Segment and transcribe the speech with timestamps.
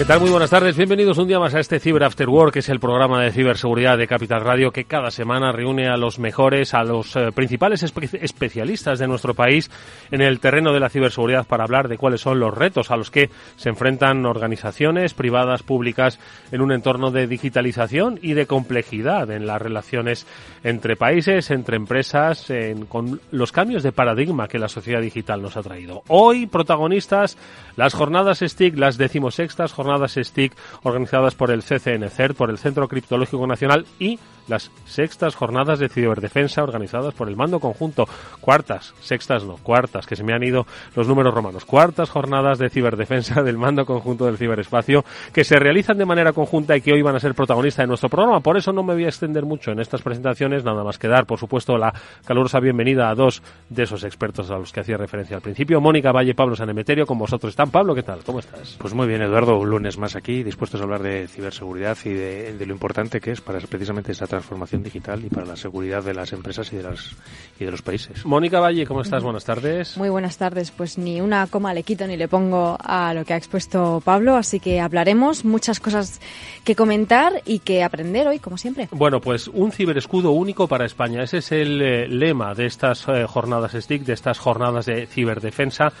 [0.00, 0.20] ¿Qué tal?
[0.20, 0.78] Muy buenas tardes.
[0.78, 3.98] Bienvenidos un día más a este Cyber After Work, que es el programa de ciberseguridad
[3.98, 8.08] de Capital Radio que cada semana reúne a los mejores, a los eh, principales espe
[8.22, 9.70] especialistas de nuestro país
[10.10, 13.10] en el terreno de la ciberseguridad para hablar de cuáles son los retos a los
[13.10, 16.18] que se enfrentan organizaciones privadas, públicas,
[16.50, 20.26] en un entorno de digitalización y de complejidad en las relaciones
[20.64, 25.58] entre países, entre empresas, en, con los cambios de paradigma que la sociedad digital nos
[25.58, 26.04] ha traído.
[26.08, 27.36] Hoy, protagonistas,
[27.76, 30.52] las jornadas STIC, las decimosextas jornadas STIC
[30.82, 34.18] organizadas por el CCNCERT, por el Centro Criptológico Nacional y
[34.50, 38.06] las sextas jornadas de ciberdefensa organizadas por el Mando Conjunto.
[38.40, 41.64] Cuartas, sextas no, cuartas, que se me han ido los números romanos.
[41.64, 46.76] Cuartas jornadas de ciberdefensa del Mando Conjunto del Ciberespacio que se realizan de manera conjunta
[46.76, 48.40] y que hoy van a ser protagonistas de nuestro programa.
[48.40, 51.26] Por eso no me voy a extender mucho en estas presentaciones, nada más que dar,
[51.26, 51.94] por supuesto, la
[52.26, 55.80] calurosa bienvenida a dos de esos expertos a los que hacía referencia al principio.
[55.80, 57.70] Mónica Valle, Pablo Sanemeterio, con vosotros están.
[57.70, 58.20] Pablo, ¿qué tal?
[58.24, 58.76] ¿Cómo estás?
[58.78, 62.52] Pues muy bien, Eduardo, un lunes más aquí, dispuestos a hablar de ciberseguridad y de,
[62.54, 66.14] de lo importante que es para precisamente esta transformación digital y para la seguridad de
[66.14, 67.14] las empresas y de, las,
[67.58, 68.24] y de los países.
[68.24, 69.22] Mónica Valle, ¿cómo estás?
[69.22, 69.96] Buenas tardes.
[69.98, 70.70] Muy buenas tardes.
[70.70, 74.36] Pues ni una coma le quito ni le pongo a lo que ha expuesto Pablo,
[74.36, 76.20] así que hablaremos muchas cosas
[76.64, 78.88] que comentar y que aprender hoy, como siempre.
[78.92, 81.22] Bueno, pues un ciberescudo único para España.
[81.22, 85.92] Ese es el eh, lema de estas eh, jornadas STIC, de estas jornadas de ciberdefensa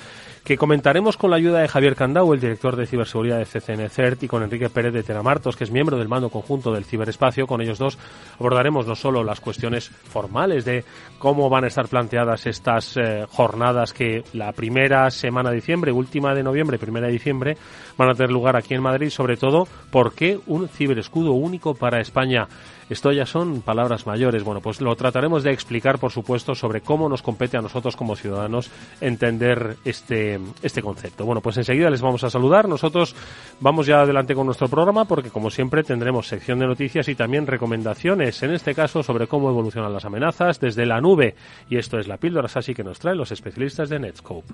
[0.44, 4.22] que comentaremos con la ayuda de Javier Candau, el director de ciberseguridad de CCN CERT,
[4.24, 7.46] y con Enrique Pérez de Teramartos, que es miembro del mando conjunto del ciberespacio.
[7.46, 7.98] Con ellos dos
[8.38, 10.84] abordaremos no solo las cuestiones formales de
[11.18, 16.34] cómo van a estar planteadas estas eh, jornadas que la primera semana de diciembre, última
[16.34, 17.56] de noviembre, primera de diciembre,
[17.96, 22.00] van a tener lugar aquí en Madrid, sobre todo, ¿por qué un ciberescudo único para
[22.00, 22.48] España?
[22.90, 24.42] Esto ya son palabras mayores.
[24.42, 28.16] Bueno, pues lo trataremos de explicar, por supuesto, sobre cómo nos compete a nosotros como
[28.16, 28.70] ciudadanos
[29.00, 31.24] entender este, este concepto.
[31.24, 32.68] Bueno, pues enseguida les vamos a saludar.
[32.68, 33.14] Nosotros
[33.60, 37.46] vamos ya adelante con nuestro programa porque, como siempre, tendremos sección de noticias y también
[37.46, 41.36] recomendaciones, en este caso, sobre cómo evolucionan las amenazas desde la nube.
[41.68, 44.52] Y esto es la píldora así que nos traen los especialistas de Netscope.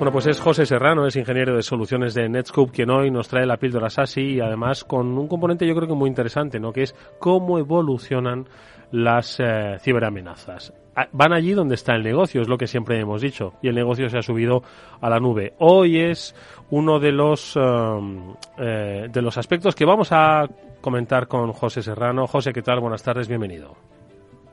[0.00, 3.44] Bueno, pues es José Serrano, es ingeniero de soluciones de Netscope, quien hoy nos trae
[3.44, 6.72] la píldora SASI y además con un componente yo creo que muy interesante, ¿no?
[6.72, 8.48] Que es cómo evolucionan
[8.92, 10.72] las eh, ciberamenazas.
[10.96, 13.74] Ah, van allí donde está el negocio, es lo que siempre hemos dicho, y el
[13.74, 14.62] negocio se ha subido
[15.02, 15.52] a la nube.
[15.58, 16.34] Hoy es
[16.70, 20.48] uno de los um, eh, de los aspectos que vamos a
[20.80, 22.26] comentar con José Serrano.
[22.26, 22.80] José, ¿qué tal?
[22.80, 23.76] Buenas tardes, bienvenido.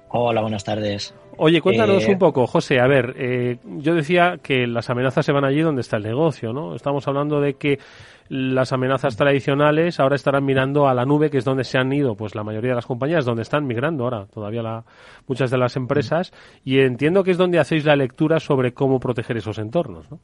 [0.09, 1.13] Hola, buenas tardes.
[1.37, 2.79] Oye, cuéntanos eh, un poco, José.
[2.79, 6.53] A ver, eh, yo decía que las amenazas se van allí donde está el negocio,
[6.53, 6.75] ¿no?
[6.75, 7.79] Estamos hablando de que
[8.29, 12.15] las amenazas tradicionales ahora estarán mirando a la nube, que es donde se han ido,
[12.15, 14.85] pues la mayoría de las compañías, donde están migrando ahora todavía la,
[15.27, 16.33] muchas de las empresas,
[16.63, 20.19] y entiendo que es donde hacéis la lectura sobre cómo proteger esos entornos, ¿no?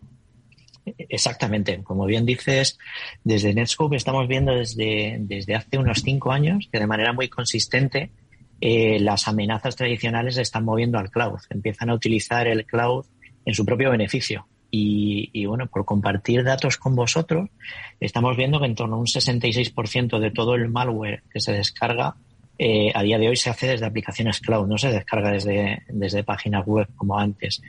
[0.86, 1.82] Exactamente.
[1.84, 2.78] Como bien dices,
[3.24, 8.12] desde Netscope estamos viendo desde, desde hace unos cinco años que de manera muy consistente
[8.66, 11.38] eh, las amenazas tradicionales se están moviendo al cloud.
[11.50, 13.06] Empiezan a utilizar el cloud
[13.44, 14.48] en su propio beneficio.
[14.72, 17.50] Y, bueno, por compartir datos con vosotros,
[18.00, 22.16] estamos viendo que en torno a un 66% de todo el malware que se descarga
[22.58, 26.24] eh, a día de hoy se hace desde aplicaciones cloud, no se descarga desde, desde
[26.24, 27.62] páginas web como antes.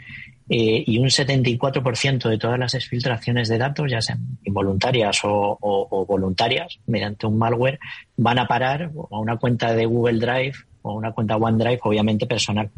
[0.49, 6.79] Eh, y un 74% de todas las exfiltraciones de datos, ya sean involuntarias o, voluntarias,
[6.87, 7.81] mediante un malware,
[8.17, 12.71] van a parar a una cuenta de Google Drive o una cuenta OneDrive, obviamente personal.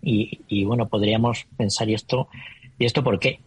[0.00, 2.28] Y, bueno, podríamos pensar, ¿y esto,
[2.78, 3.40] ¿y esto por qué?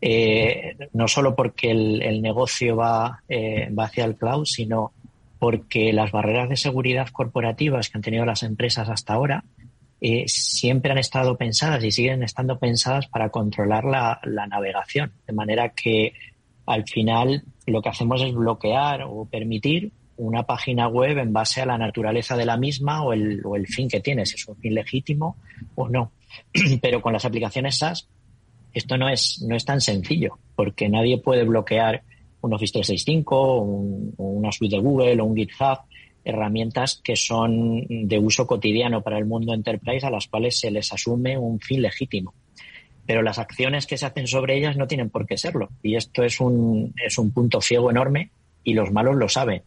[0.00, 4.92] Eh, no solo porque el, negocio va, eh, va hacia el cloud, sino
[5.38, 9.44] porque las barreras de seguridad corporativas que han tenido las empresas hasta ahora
[10.00, 15.12] eh, siempre han estado pensadas y siguen estando pensadas para controlar la, navegación.
[15.26, 16.12] De manera que
[16.66, 21.66] al final lo que hacemos es bloquear o permitir una página web en base a
[21.66, 24.56] la naturaleza de la misma o el, o el fin que tiene, si es un
[24.56, 25.36] fin legítimo
[25.74, 26.12] o no.
[26.82, 28.08] Pero con las aplicaciones SaaS
[28.72, 32.02] esto no es, no es tan sencillo, porque nadie puede bloquear
[32.40, 35.78] un Office 365, un, una suite de Google o un GitHub
[36.24, 40.92] herramientas que son de uso cotidiano para el mundo enterprise a las cuales se les
[40.92, 42.34] asume un fin legítimo.
[43.06, 45.70] Pero las acciones que se hacen sobre ellas no tienen por qué serlo.
[45.82, 48.30] Y esto es un, es un punto ciego enorme
[48.62, 49.62] y los malos lo saben.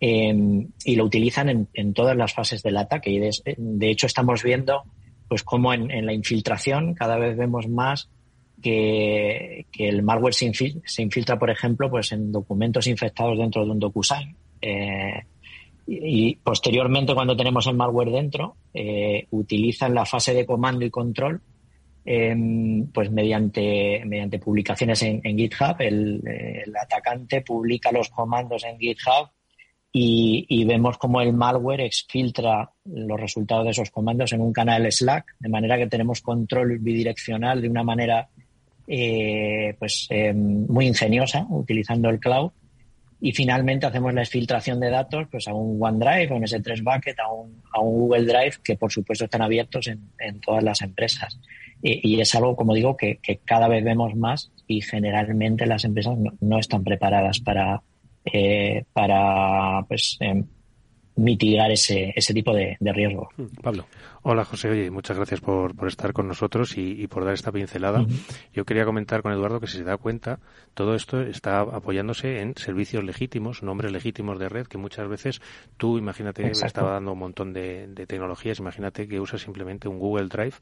[0.00, 3.10] Y lo utilizan en, en, todas las fases del ataque.
[3.10, 4.82] Y de, hecho estamos viendo
[5.28, 8.10] pues cómo en, la infiltración cada vez vemos más
[8.62, 14.36] que, el malware se, infiltra, por ejemplo, pues en documentos infectados dentro de un DocuSign.
[14.60, 15.22] Eh,
[15.86, 21.42] y, posteriormente, cuando tenemos el malware dentro, eh, utilizan la fase de comando y control,
[22.06, 25.76] em, pues mediante, mediante publicaciones en, GitHub.
[25.80, 26.22] El,
[26.80, 29.28] atacante publica los comandos en GitHub
[29.96, 35.36] y, vemos cómo el malware exfiltra los resultados de esos comandos en un canal Slack,
[35.38, 38.28] de manera que tenemos control bidireccional de una manera
[38.88, 42.50] eh, pues em, muy ingeniosa, utilizando el cloud
[43.20, 47.20] y finalmente hacemos la exfiltración de datos pues a un OneDrive, a un S3 Bucket,
[47.20, 50.82] a un, a un Google Drive, que por supuesto están abiertos en, en todas las
[50.82, 51.38] empresas.
[51.80, 56.16] Y, es algo, como digo, que, que, cada vez vemos más y generalmente las empresas
[56.16, 57.82] no, no están preparadas para,
[58.24, 60.44] eh, para pues, em,
[61.16, 63.28] mitigar ese, ese tipo de, de riesgo.
[63.62, 63.86] Pablo.
[64.26, 68.06] Hola José, oye, muchas gracias por, por estar con nosotros y, por dar esta pincelada.
[68.54, 70.38] Yo quería comentar con Eduardo que si se da cuenta,
[70.72, 75.42] todo esto está apoyándose en servicios legítimos, nombres legítimos de red, que muchas veces
[75.76, 80.54] tú, imagínate, estaba dando un montón de, tecnologías, imagínate que usas simplemente un Google Drive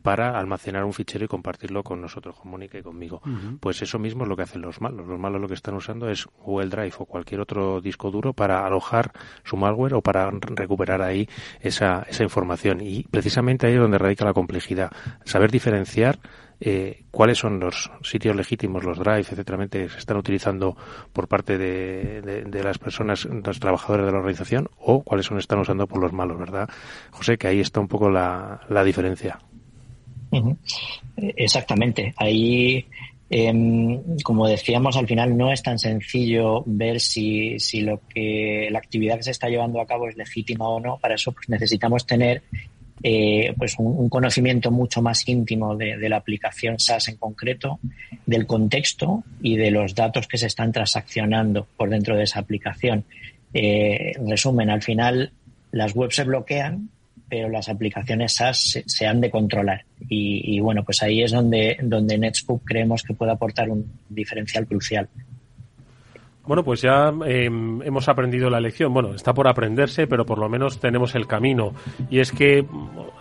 [0.00, 3.20] para almacenar un fichero y compartirlo con nosotros, con Mónica y conmigo.
[3.60, 5.06] Pues eso mismo es lo que hacen los malos.
[5.06, 8.64] Los malos lo que están usando es Google Drive o cualquier otro disco duro para
[8.64, 9.12] alojar
[9.44, 11.28] su malware o para recuperar ahí
[11.60, 12.80] esa, esa información.
[12.80, 14.90] Y precisamente ahí es donde radica la complejidad.
[15.24, 16.18] Saber diferenciar
[16.62, 20.76] eh, cuáles son los sitios legítimos, los drives, etcétera, que se están utilizando
[21.10, 25.86] por parte de, las personas, los trabajadores de la organización, o cuáles son están usando
[25.86, 26.68] por los malos, ¿verdad?
[27.12, 29.38] José, que ahí está un poco la, diferencia.
[31.16, 32.12] Exactamente.
[32.18, 32.84] Ahí,
[33.30, 38.80] em, como decíamos, al final no es tan sencillo ver si, si lo que la
[38.80, 40.98] actividad que se está llevando a cabo es legítima o no.
[40.98, 42.42] Para eso pues, necesitamos tener
[43.02, 47.80] eh, pues un, conocimiento mucho más íntimo de, la aplicación SaaS en concreto,
[48.26, 53.04] del contexto y de los datos que se están transaccionando por dentro de esa aplicación.
[53.54, 55.32] Eh, resumen, al final
[55.72, 56.90] las webs se bloquean,
[57.28, 59.84] pero las aplicaciones SaaS se, han de controlar.
[60.08, 65.08] Y, bueno, pues ahí es donde, donde Netscope creemos que puede aportar un diferencial crucial.
[66.50, 68.92] Bueno, pues ya em, hemos aprendido la lección.
[68.92, 71.74] Bueno, está por aprenderse, pero por lo menos tenemos el camino.
[72.10, 72.66] Y es que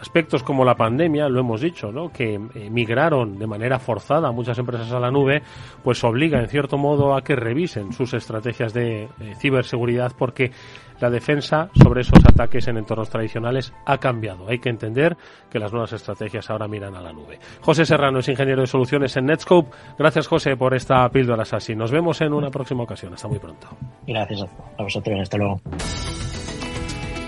[0.02, 2.12] aspectos como la pandemia, lo hemos dicho, ¿no?
[2.12, 5.44] que migraron de manera forzada muchas empresas a la nube,
[5.84, 10.50] pues obliga en cierto modo a que revisen sus estrategias de ciberseguridad porque
[11.00, 14.48] la defensa sobre esos ataques en entornos tradicionales ha cambiado.
[14.48, 15.18] Hay que entender
[15.50, 17.40] que las nuevas estrategias ahora miran a la nube.
[17.62, 19.76] José Serrano es ingeniero de soluciones en Netscope.
[19.98, 21.76] Gracias, José, por esta píldora así.
[21.76, 23.14] Nos vemos en una próxima ocasión.
[23.14, 23.68] Hasta muy pronto.
[24.06, 24.46] Gracias
[24.78, 25.20] a vosotros.
[25.22, 25.62] Hasta luego.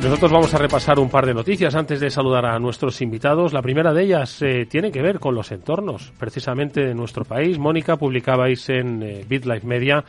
[0.02, 3.54] Nosotros vamos a repasar un par de noticias antes de saludar a nuestros invitados.
[3.54, 7.60] La primera de ellas eh, tiene que ver con los entornos, precisamente de nuestro país.
[7.60, 10.04] Mónica, publicabais en eh, BitLife Media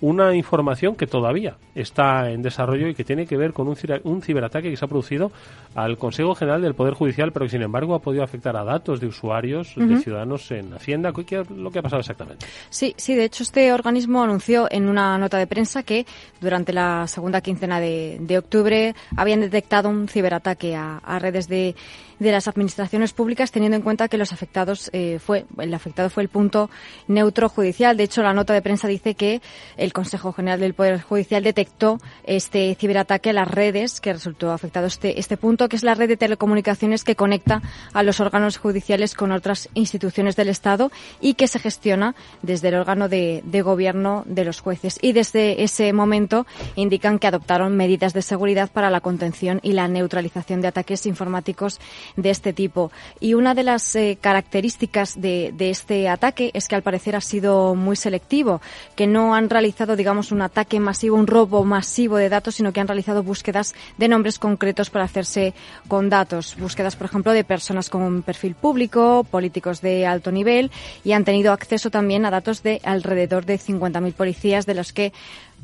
[0.00, 4.22] una información que todavía está en desarrollo y que tiene que ver con un, un
[4.22, 5.32] ciberataque que se ha producido
[5.74, 9.00] al Consejo General del Poder Judicial, pero que sin embargo ha podido afectar a datos
[9.00, 11.12] de usuarios, de ciudadanos en Hacienda.
[11.12, 12.46] ¿Qué es lo que ha pasado exactamente?
[12.70, 16.06] Sí, sí, de hecho este organismo anunció en una nota de prensa que
[16.40, 21.74] durante la segunda quincena de, octubre habían detectado un ciberataque a redes de
[22.18, 26.22] de las administraciones públicas, teniendo en cuenta que los afectados eh, fue el afectado fue
[26.22, 26.70] el punto
[27.06, 27.96] neutro judicial.
[27.96, 29.40] De hecho, la nota de prensa dice que
[29.76, 34.86] el Consejo General del Poder Judicial detectó este ciberataque a las redes que resultó afectado
[34.86, 39.14] este este punto, que es la red de telecomunicaciones que conecta a los órganos judiciales
[39.14, 40.90] con otras instituciones del Estado
[41.20, 44.98] y que se gestiona desde el órgano de, gobierno de los jueces.
[45.02, 49.88] Y desde ese momento indican que adoptaron medidas de seguridad para la contención y la
[49.88, 51.80] neutralización de ataques informáticos
[52.16, 52.90] de este tipo.
[53.20, 57.74] Y una de las eh, características de, este ataque es que al parecer ha sido
[57.74, 58.60] muy selectivo,
[58.96, 62.80] que no han realizado, digamos, un ataque masivo, un robo masivo de datos, sino que
[62.80, 65.54] han realizado búsquedas de nombres concretos para hacerse
[65.86, 66.56] con datos.
[66.58, 70.70] Búsquedas, por ejemplo, de personas con perfil público, políticos de alto nivel
[71.04, 75.12] y han tenido acceso también a datos de alrededor de 50.000 policías, de los que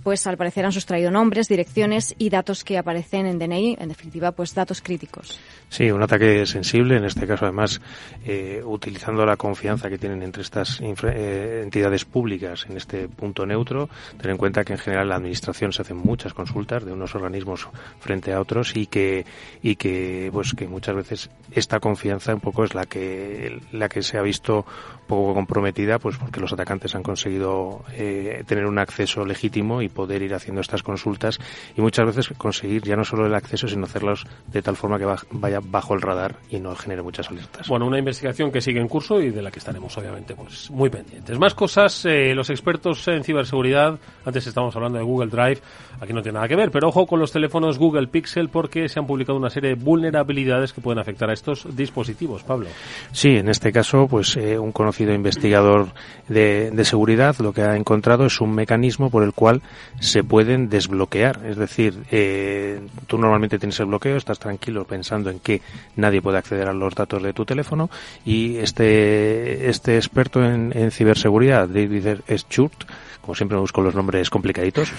[0.03, 4.33] pues al parecer han sustraído nombres, direcciones y datos que aparecen en DNI, en definitiva,
[4.33, 5.39] pues datos críticos.
[5.69, 7.81] Sí, un ataque sensible, en este caso además
[8.25, 13.89] eh, utilizando la confianza que tienen entre estas eh, entidades públicas en este punto neutro.
[14.21, 17.69] Ten en cuenta que en general la administración se hacen muchas consultas de unos organismos
[17.99, 19.25] frente a otros y que
[19.63, 24.03] y que pues que muchas veces esta confianza un poco es la que la que
[24.03, 24.65] se ha visto
[25.07, 30.23] poco comprometida, pues porque los atacantes han conseguido eh, tener un acceso legítimo y poder
[30.23, 31.39] ir haciendo estas consultas
[31.77, 35.07] y muchas veces conseguir ya no solo el acceso, sino hacerlos de tal forma que
[35.31, 37.69] vaya bajo el radar y no genere muchas alertas.
[37.69, 40.91] Bueno, una investigación que sigue en curso y de la que estaremos obviamente pues muy
[40.91, 41.39] pendientes.
[41.39, 45.61] Más cosas, eh, los expertos en ciberseguridad, antes estábamos hablando de Google Drive,
[46.01, 48.99] aquí no tiene nada que ver, pero ojo con los teléfonos Google Pixel porque se
[48.99, 52.69] han publicado una serie de vulnerabilidades que pueden afectar a estos dispositivos, Pablo.
[53.13, 55.89] Sí, en este caso, pues eh, un conocido investigador
[56.29, 59.61] de, de seguridad lo que ha encontrado es un mecanismo por el cual
[59.99, 61.45] se pueden desbloquear.
[61.45, 65.63] Es decir, eh, tú normalmente tienes el bloqueo, estás tranquilo pensando en que
[65.97, 67.91] nadie puede acceder a los datos de tu teléfono
[68.25, 72.85] y este, este experto en, en ciberseguridad, David Schurt,
[73.25, 74.93] como siempre me busco los nombres complicaditos,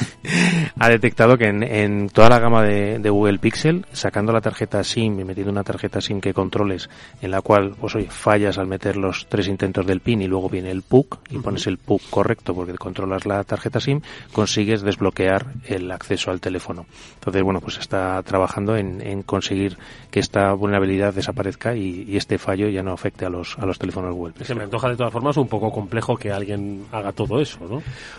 [0.78, 5.24] ha detectado que en, toda la gama de, Google Pixel, sacando la tarjeta SIM y
[5.24, 6.90] metiendo una tarjeta SIM que controles,
[7.20, 10.48] en la cual, pues oye, fallas al meter los tres intentos del PIN y luego
[10.48, 14.00] viene el PUC y pones el PUC correcto porque controlas la tarjeta SIM,
[14.32, 16.86] consigues desbloquear el acceso al teléfono.
[17.14, 19.76] Entonces, bueno, pues está trabajando en, conseguir
[20.10, 24.14] que esta vulnerabilidad desaparezca y, este fallo ya no afecte a los, a los teléfonos
[24.14, 27.51] Google Se me antoja de todas formas un poco complejo que alguien haga todo eso.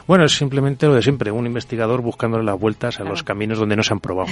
[0.08, 3.76] Bueno, es simplemente lo de siempre, un investigador buscándole las vueltas a los caminos donde
[3.76, 4.30] no se han probado.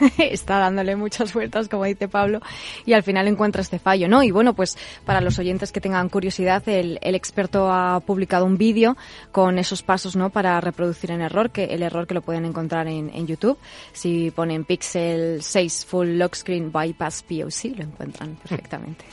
[0.18, 2.40] Está dándole muchas vueltas, como dice Pablo,
[2.86, 4.22] y al final encuentra este fallo, ¿no?
[4.22, 8.96] Y bueno, pues para los oyentes que tengan curiosidad, el, experto ha publicado un vídeo
[9.32, 10.30] con esos pasos, ¿no?
[10.30, 13.58] Para reproducir el error, que el error que lo pueden encontrar en, YouTube.
[13.92, 19.04] Si ponen Pixel 6 Full Lock Screen Bypass POC, lo encuentran perfectamente.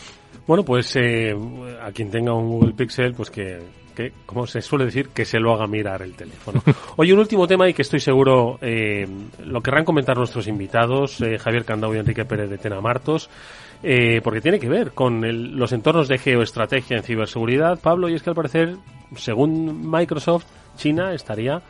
[0.48, 1.36] Bueno, pues eh,
[1.82, 3.60] a quien tenga un Google Pixel, pues que
[3.98, 6.62] que, como se suele decir, que se lo haga mirar el teléfono.
[6.98, 9.08] Oye, un último tema y que estoy seguro eh,
[9.44, 13.28] lo querrán comentar nuestros invitados, eh, Javier Candau y Enrique Pérez de Tena Martos,
[13.82, 18.22] eh, porque tiene que ver con los entornos de geoestrategia en ciberseguridad, Pablo, y es
[18.22, 18.76] que al parecer,
[19.16, 21.64] según Microsoft, China estaría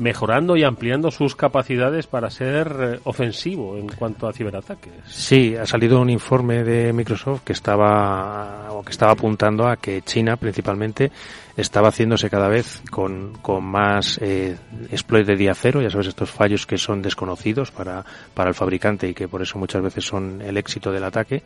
[0.00, 4.92] mejorando y ampliando sus capacidades para ser eh, ofensivo en cuanto a ciberataques.
[5.06, 10.02] Sí, ha salido un informe de Microsoft que estaba o que estaba apuntando a que
[10.02, 11.12] China principalmente
[11.60, 14.56] estaba haciéndose cada vez con, con más eh,
[14.90, 19.08] exploit de día cero, ya sabes, estos fallos que son desconocidos para, para el fabricante
[19.08, 21.42] y que por eso muchas veces son el éxito del ataque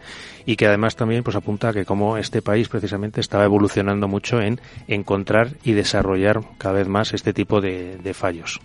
[0.46, 4.40] y que además también pues apunta a que como este país precisamente estaba evolucionando mucho
[4.40, 8.60] en encontrar y desarrollar cada vez más este tipo de, fallos.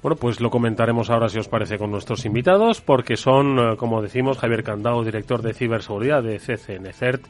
[0.00, 4.00] Bueno, pues lo comentaremos ahora, si os parece, con nuestros invitados, porque son, eh, como
[4.00, 7.26] decimos, Javier Candao, director de ciberseguridad de CCN CERT,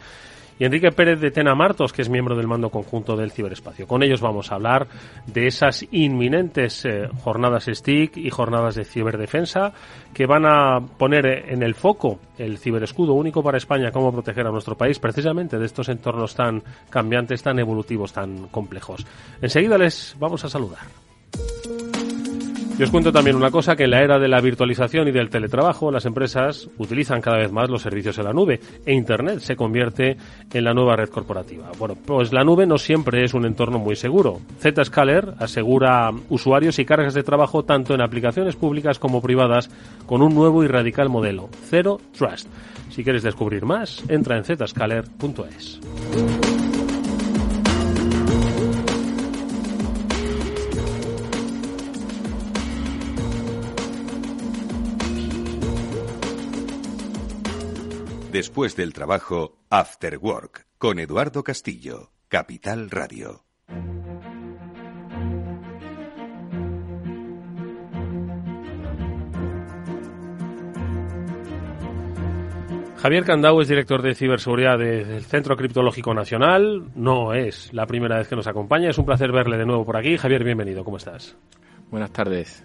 [0.59, 3.87] y Enrique Pérez de Tena Martos, que es miembro del mando conjunto del ciberespacio.
[3.87, 4.87] Con ellos vamos a hablar
[5.27, 9.73] de esas inminentes eh, jornadas STIC y jornadas de ciberdefensa
[10.13, 14.51] que van a poner en el foco el ciberescudo único para España, cómo proteger a
[14.51, 19.07] nuestro país precisamente de estos entornos tan cambiantes, tan evolutivos, tan complejos.
[19.41, 20.87] Enseguida les vamos a saludar.
[22.79, 25.31] Y os cuento también una cosa, que en la era de la virtualización y del
[25.31, 29.57] teletrabajo, las empresas utilizan cada vez más los servicios en la nube e Internet se
[29.57, 30.17] convierte
[30.53, 31.73] en la nueva red corporativa.
[31.77, 34.39] Bueno, pues la nube no siempre es un entorno muy seguro.
[34.61, 39.71] Zscaler asegura usuarios y cargas de trabajo tanto en aplicaciones públicas como privadas
[40.07, 42.47] con un nuevo y radical modelo, Zero Trust.
[42.91, 45.81] Si quieres descubrir más, entra en zscaler.es.
[58.33, 63.45] Después del trabajo, After Work, con Eduardo Castillo, Capital Radio.
[72.99, 76.91] Javier Candau es director de ciberseguridad del Centro Criptológico Nacional.
[76.95, 78.91] No es la primera vez que nos acompaña.
[78.91, 80.19] Es un placer verle de nuevo por aquí.
[80.19, 80.85] Javier, bienvenido.
[80.85, 81.35] ¿Cómo estás?
[81.91, 82.63] Buenas tardes.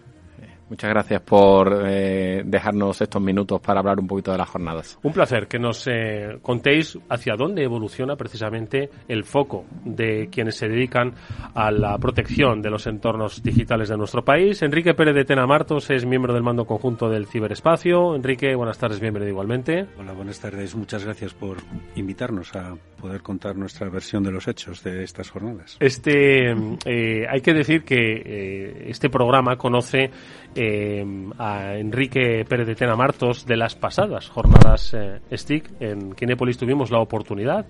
[0.69, 4.97] Muchas gracias por eh, dejarnos estos minutos para hablar un poquito de las jornadas.
[5.03, 10.67] Un placer que nos eh, contéis hacia dónde evoluciona precisamente el foco de quienes se
[10.67, 11.13] dedican
[11.53, 14.61] a la protección de los entornos digitales de nuestro país.
[14.61, 18.15] Enrique Pérez de Tena Martos es miembro del mando conjunto del ciberespacio.
[18.15, 19.87] Enrique, buenas tardes, bienvenido igualmente.
[19.99, 20.75] Hola, buenas tardes.
[20.75, 21.57] Muchas gracias por
[21.95, 25.77] invitarnos a poder contar nuestra versión de los hechos de estas jornadas.
[25.79, 26.51] Este,
[26.85, 30.09] eh, hay que decir que este programa conoce
[30.55, 31.05] eh,
[31.37, 35.69] a Enrique Pérez de Tena Martos de las pasadas jornadas eh, STIC.
[35.79, 37.65] En Kinépolis tuvimos la oportunidad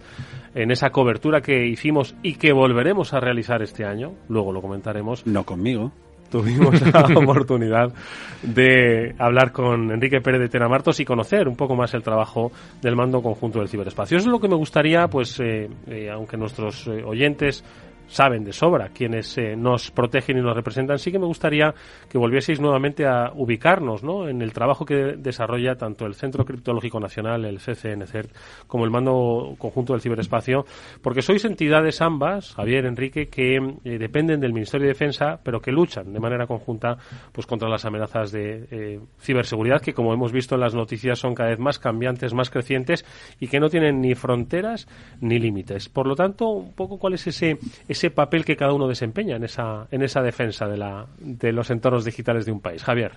[0.56, 4.14] en esa cobertura que hicimos y que volveremos a realizar este año.
[4.30, 5.26] Luego lo comentaremos.
[5.26, 5.92] No conmigo.
[6.30, 7.94] Tuvimos la oportunidad
[8.42, 12.52] de hablar con Enrique Pérez de Tena Martos y conocer un poco más el trabajo
[12.82, 14.18] del mando conjunto del ciberespacio.
[14.18, 17.64] Eso es lo que me gustaría, pues, eh, eh, aunque nuestros oyentes
[18.08, 21.74] saben de sobra quienes eh, nos protegen y nos representan, sí que me gustaría
[22.10, 24.28] que volvieseis nuevamente a ubicarnos ¿no?
[24.28, 28.32] en el trabajo que desarrolla tanto el Centro Criptológico Nacional, el CCNCERT,
[28.68, 30.66] como el Mando Conjunto del Ciberespacio,
[31.02, 35.72] porque sois entidades ambas, Javier, Enrique, que eh, dependen del Ministerio de Defensa, pero que
[35.72, 36.98] luchan de manera conjunta
[37.32, 41.36] pues contra las amenazas de eh, ciberseguridad que, como hemos visto en las noticias, son
[41.36, 43.06] cada vez más cambiantes, más crecientes
[43.40, 44.88] y que no tienen ni fronteras
[45.22, 45.90] ni límites.
[45.90, 47.58] Por lo tanto, un poco cuál es ese
[47.94, 51.70] ese papel que cada uno desempeña en esa, en esa defensa de, la, de los
[51.70, 52.84] entornos digitales de un país.
[52.84, 53.14] Javier.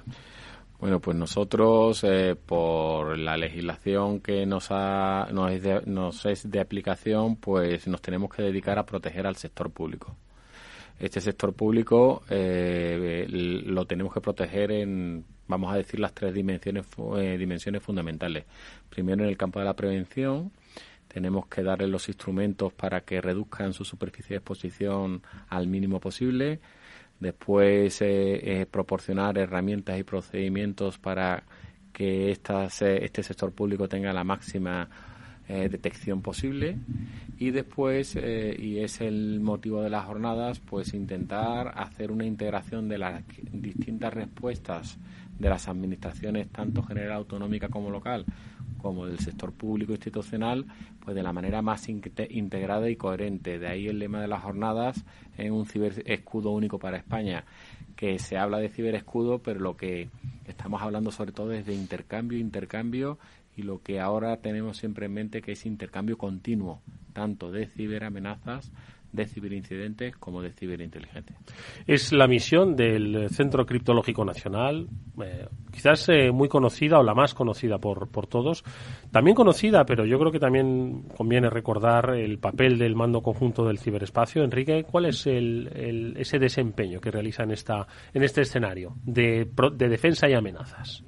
[0.79, 6.61] Bueno, pues nosotros, eh, por la legislación que nos, ha, nos, es de, es de
[6.61, 10.15] aplicación, pues nos tenemos que dedicar a proteger al sector público.
[10.99, 16.87] Este sector público eh, lo tenemos que proteger en, vamos a decir, las tres dimensiones,
[17.17, 18.45] eh, dimensiones fundamentales.
[18.91, 20.53] Primero, en el campo de la prevención,
[21.17, 26.61] tenemos que darle los instrumentos para que reduzcan su superficie de exposición al mínimo posible.
[27.21, 31.43] Después, eh, eh, proporcionar herramientas y procedimientos para
[31.95, 34.91] que eh, este sector público tenga la máxima
[35.49, 36.77] detección posible.
[37.39, 42.99] Y después, y es el motivo de las jornadas, pues intentar hacer una integración de
[42.99, 44.99] las distintas respuestas
[45.39, 48.27] de las administraciones, tanto general autonómica como local,
[48.81, 50.67] como del sector público institucional,
[51.01, 53.59] pues de la manera más integrada y coherente.
[53.59, 55.05] De ahí el lema de las jornadas
[55.37, 57.45] en un ciberescudo único para España,
[57.97, 60.09] que se habla de ciberescudo, pero lo que
[60.47, 63.19] estamos hablando sobre todo es de intercambio, intercambio
[63.57, 66.81] y lo que ahora tenemos siempre en mente que es intercambio continuo,
[67.15, 68.71] tanto de ciberamenazas
[69.17, 71.37] de ciberincidentes como de ciberinteligencia.
[71.87, 74.89] Es la misión del Centro Criptológico Nacional,
[75.23, 78.65] eh, quizás eh, muy conocida o la más conocida por, por todos,
[79.11, 83.79] también conocida, pero yo creo que también conviene recordar el papel del mando conjunto del
[83.79, 84.45] ciberespacio.
[84.45, 89.89] Enrique, ¿cuál es el, ese desempeño que realiza en, esta, en este escenario de, de
[89.89, 91.03] defensa y amenazas?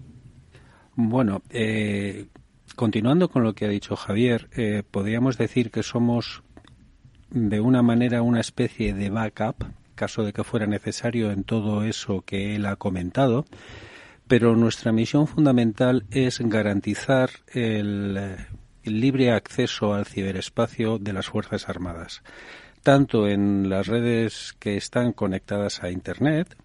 [0.97, 2.27] Bueno, eh,
[2.75, 4.49] continuando con lo que ha dicho Javier,
[4.91, 6.43] podríamos decir que somos
[7.31, 9.65] de una manera una especie de backup,
[9.95, 13.45] caso de que fuera necesario en todo eso que él ha comentado,
[14.29, 18.37] pero nuestra misión fundamental es garantizar el,
[18.85, 22.23] libre acceso al ciberespacio de las Fuerzas Armadas,
[22.83, 26.57] tanto en las redes que están conectadas a Internet,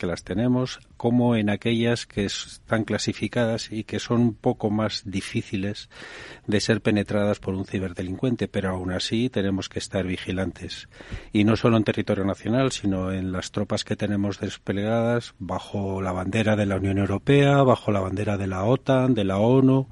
[0.00, 5.02] que las tenemos, como en aquellas que están clasificadas y que son un poco más
[5.04, 5.90] difíciles
[6.46, 10.88] de ser penetradas por un ciberdelincuente, pero aún así tenemos que estar vigilantes.
[11.32, 16.12] Y no solo en territorio nacional, sino en las tropas que tenemos desplegadas bajo la
[16.12, 19.86] bandera de la Unión Europea, bajo la bandera de la OTAN, de la ONU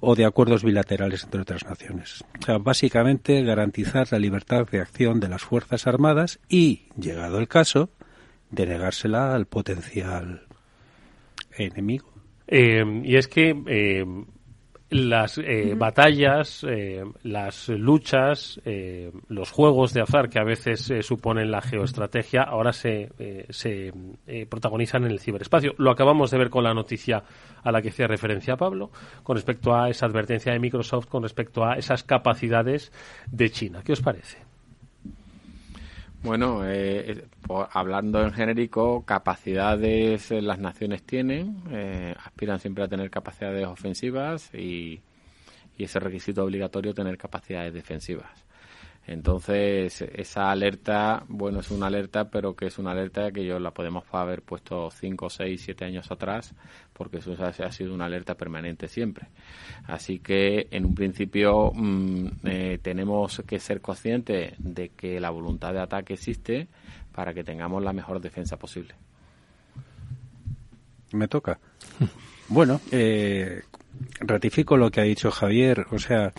[0.00, 2.24] o de acuerdos bilaterales entre otras naciones.
[2.40, 7.46] O sea, básicamente garantizar la libertad de acción de las Fuerzas Armadas y, llegado el
[7.46, 7.90] caso,
[8.50, 10.46] denegársela al potencial
[11.56, 12.12] enemigo.
[12.46, 14.04] Eh, y es que eh,
[14.90, 16.64] las eh, batallas,
[17.22, 18.60] las luchas,
[19.28, 23.10] los juegos de azar que a veces suponen la geoestrategia, ahora se,
[23.48, 23.92] se
[24.48, 25.74] protagonizan en el ciberespacio.
[25.78, 27.24] Lo acabamos de ver con la noticia
[27.64, 28.92] a la que hacía referencia Pablo,
[29.24, 32.92] con respecto a esa advertencia de Microsoft, con respecto a esas capacidades
[33.26, 33.82] de China.
[33.82, 34.43] ¿Qué os parece?
[36.24, 37.22] Bueno, eh,
[37.70, 45.02] hablando en genérico, capacidades las naciones tienen, eh, aspiran siempre a tener capacidades ofensivas y,
[45.76, 48.46] y ese requisito obligatorio tener capacidades defensivas.
[49.06, 53.72] Entonces, esa alerta, bueno, es una alerta, pero que es una alerta que yo la
[53.72, 56.54] podemos haber puesto 5, 6, 7 años atrás,
[56.94, 59.28] porque eso ha sido una alerta permanente siempre.
[59.86, 65.74] Así que, en un principio, mm, eh, tenemos que ser conscientes de que la voluntad
[65.74, 66.68] de ataque existe
[67.12, 68.94] para que tengamos la mejor defensa posible.
[71.12, 71.58] Me toca.
[72.46, 73.62] Bueno, eh,
[74.20, 75.86] ratifico lo que ha dicho Javier.
[75.92, 76.34] O sea,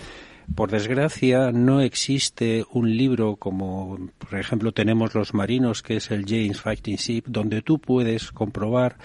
[0.54, 6.26] por desgracia, no existe un libro como, por ejemplo, tenemos Los Marinos, que es el
[6.26, 8.98] James Fighting Ship, donde tú puedes comprobar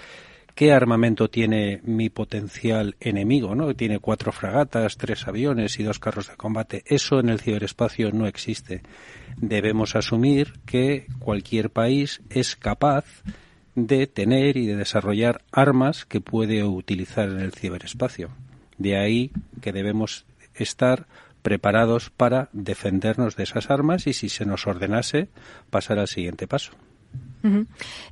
[0.55, 3.75] qué armamento tiene mi potencial enemigo, ¿no?
[3.75, 6.83] Tiene cuatro fragatas, tres aviones y dos carros de combate.
[6.87, 8.83] Eso en el ciberespacio no existe.
[9.37, 13.05] Debemos asumir que cualquier país es capaz
[13.75, 18.31] de tener y de desarrollar armas que puede utilizar en el ciberespacio.
[18.77, 21.07] De ahí que debemos estar
[21.43, 25.29] preparados para defendernos de esas armas y si se nos ordenase
[25.71, 26.73] pasar al siguiente paso.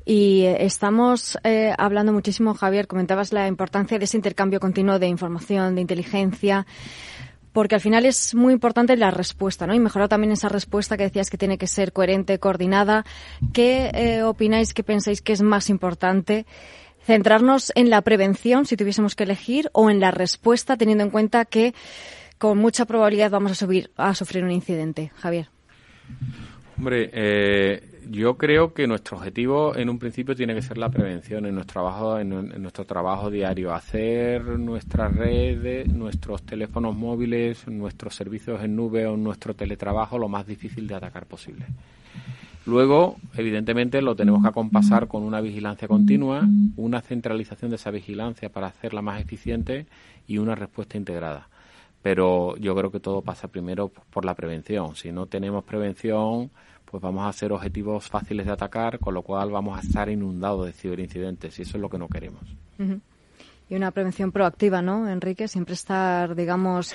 [0.06, 5.06] Y eh, estamos eh, hablando muchísimo, Javier, comentabas la importancia de ese intercambio continuo de
[5.06, 6.66] información, de inteligencia,
[7.52, 9.74] porque al final es muy importante la respuesta, ¿no?
[9.74, 13.04] Y mejorar también esa respuesta que decías que tiene que ser coherente, coordinada.
[13.52, 16.46] ¿Qué eh, opináis, qué pensáis que es más importante?
[17.04, 21.44] ¿Centrarnos en la prevención, si tuviésemos que elegir, o en la respuesta, teniendo en cuenta
[21.44, 21.74] que
[22.38, 25.12] con mucha probabilidad vamos a, subir, a sufrir un incidente.
[25.16, 25.48] Javier.
[26.78, 31.44] Hombre, eh, yo creo que nuestro objetivo en un principio tiene que ser la prevención
[31.44, 32.28] en nuestro trabajo, en,
[32.62, 39.54] nuestro trabajo diario, hacer nuestras redes, nuestros teléfonos móviles, nuestros servicios en nube o nuestro
[39.54, 41.66] teletrabajo lo más difícil de atacar posible.
[42.64, 46.46] Luego, evidentemente, lo tenemos que acompasar con una vigilancia continua,
[46.76, 49.86] una centralización de esa vigilancia para hacerla más eficiente
[50.26, 51.48] y una respuesta integrada
[52.02, 54.94] pero yo creo que todo pasa primero por la prevención.
[54.96, 56.50] Si no tenemos prevención,
[56.84, 60.66] pues vamos a ser objetivos fáciles de atacar, con lo cual vamos a estar inundados
[60.66, 62.42] de ciberincidentes y eso es lo que no queremos.
[63.68, 65.48] Y una prevención proactiva, ¿no, Enrique?
[65.48, 66.94] Siempre estar, digamos,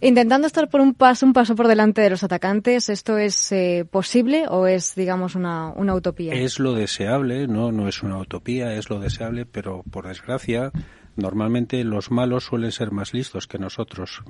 [0.00, 2.88] intentando estar por un paso, un paso por delante de los atacantes.
[2.88, 6.34] ¿Esto es eh, posible o es, digamos, una, una utopía?
[6.34, 10.70] Es lo deseable, no, no es una utopía, es lo deseable, pero por desgracia
[11.16, 14.22] Normalmente los malos suelen ser más listos que nosotros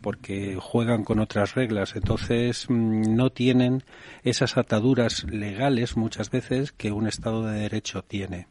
[0.00, 3.82] porque juegan con otras reglas, entonces mm, no tienen
[4.22, 8.46] esas ataduras legales muchas veces que un Estado de Derecho tiene.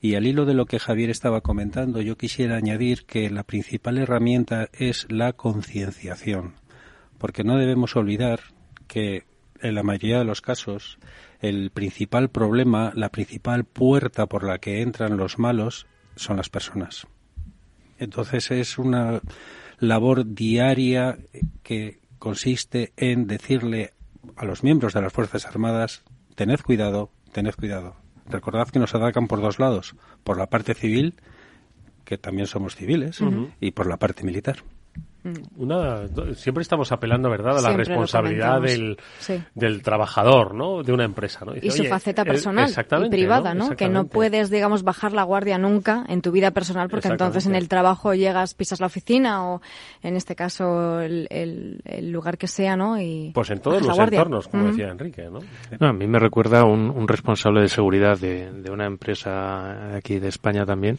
[0.00, 3.98] Y al hilo de lo que Javier estaba comentando, yo quisiera añadir que la principal
[3.98, 6.54] herramienta es la concienciación,
[7.18, 8.40] porque no debemos olvidar
[8.88, 9.26] que
[9.60, 10.98] en la mayoría de los casos
[11.40, 17.06] el principal problema, la principal puerta por la que entran los malos son las personas.
[17.98, 19.20] Entonces es una
[19.78, 21.18] labor diaria
[21.62, 23.92] que consiste en decirle
[24.36, 26.02] a los miembros de las Fuerzas Armadas,
[26.34, 27.96] tened cuidado, tened cuidado.
[28.28, 31.14] Recordad que nos atacan por dos lados, por la parte civil,
[32.04, 33.20] que también somos civiles,
[33.60, 34.58] y por la parte militar.
[35.56, 38.98] Una siempre estamos apelando verdad a la responsabilidad del,
[39.54, 41.54] del trabajador no de una empresa ¿no?
[41.54, 42.68] y su faceta personal
[43.04, 43.76] y privada ¿no?
[43.76, 47.54] que no puedes digamos bajar la guardia nunca en tu vida personal porque entonces en
[47.54, 49.62] el trabajo llegas pisas la oficina o
[50.02, 54.48] en este caso el, el, lugar que sea no y pues en todos los entornos
[54.48, 55.86] como decía Enrique ¿no?
[55.86, 60.28] a mí me recuerda un, un responsable de seguridad de, de una empresa aquí de
[60.28, 60.98] España también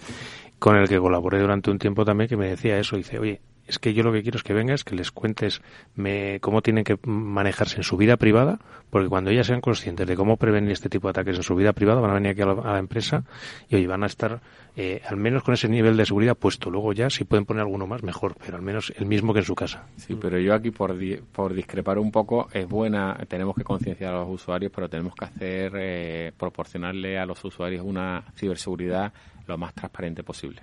[0.60, 2.96] con el que colaboré durante un tiempo también que me decía eso.
[2.96, 5.62] Dice oye es que yo lo que quiero es que vengas, que les cuentes
[5.95, 10.15] me, cómo tienen que manejarse en su vida privada, porque cuando ellas sean conscientes de
[10.15, 12.45] cómo prevenir este tipo de ataques en su vida privada, van a venir aquí a
[12.45, 13.23] la, empresa
[13.69, 14.41] y hoy van a estar
[14.76, 16.69] eh, al menos con ese nivel de seguridad puesto.
[16.69, 19.45] Luego ya, si pueden poner alguno más, mejor, pero al menos el mismo que en
[19.45, 19.88] su casa.
[19.95, 20.95] Sí, pero yo aquí, por,
[21.32, 25.26] por discrepar un poco, es buena, tenemos que concienciar a los usuarios, pero tenemos que
[25.26, 29.13] hacer, eh, proporcionarle a los usuarios una ciberseguridad
[29.47, 30.62] lo más transparente posible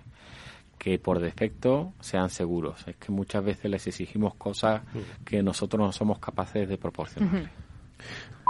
[0.81, 2.89] que por defecto sean seguros.
[2.89, 4.81] Es que muchas veces les exigimos cosas
[5.27, 7.51] que nosotros no somos capaces de proporcionar.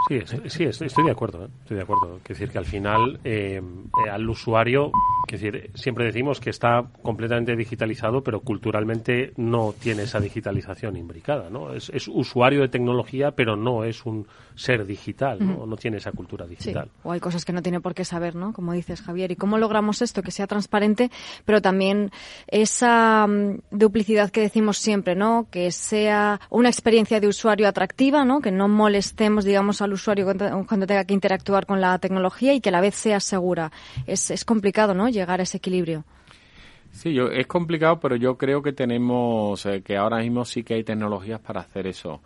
[0.08, 1.44] Sí, sí, estoy de acuerdo.
[1.44, 1.48] ¿eh?
[1.62, 2.16] Estoy de acuerdo.
[2.16, 4.90] Es decir, que al final eh, eh, al usuario,
[5.28, 11.50] es decir, siempre decimos que está completamente digitalizado, pero culturalmente no tiene esa digitalización imbricada,
[11.50, 11.72] ¿no?
[11.74, 15.66] Es, usuario de tecnología, pero no es un ser digital, ¿no?
[15.66, 16.90] No tiene esa cultura digital.
[17.02, 18.52] O hay cosas que no tiene por qué saber, ¿no?
[18.52, 19.30] Como dices, Javier.
[19.30, 20.22] ¿Y cómo logramos esto?
[20.22, 21.10] Que sea transparente,
[21.44, 22.10] pero también
[22.46, 25.46] esa mm, duplicidad que decimos siempre, ¿no?
[25.50, 28.40] Que sea una experiencia de usuario atractiva, ¿no?
[28.40, 32.68] Que no molestemos, digamos, al usuario cuando, tenga que interactuar con la tecnología y que
[32.68, 33.70] a la vez sea segura.
[34.06, 35.08] Es, es complicado, ¿no?
[35.08, 36.04] Llegar a ese equilibrio.
[36.92, 40.74] Sí, yo, es complicado, pero yo creo que tenemos, eh, que ahora mismo sí que
[40.74, 42.20] hay tecnologías para hacer eso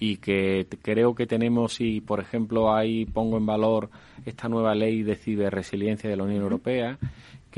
[0.00, 3.90] y que creo que tenemos, y por ejemplo ahí pongo en valor
[4.24, 6.98] esta nueva ley de ciberresiliencia de la Unión Europea,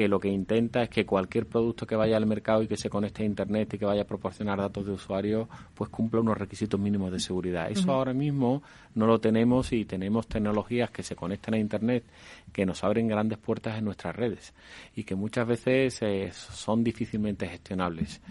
[0.00, 2.88] que lo que intenta es que cualquier producto que vaya al mercado y que se
[2.88, 6.80] conecte a Internet y que vaya a proporcionar datos de usuario, pues cumpla unos requisitos
[6.80, 7.70] mínimos de seguridad.
[7.70, 8.62] Eso ahora mismo
[8.94, 12.04] no lo tenemos y tenemos tecnologías que se conectan a Internet
[12.50, 14.54] que nos abren grandes puertas en nuestras redes
[14.96, 18.22] y que muchas veces eh, son difícilmente gestionables.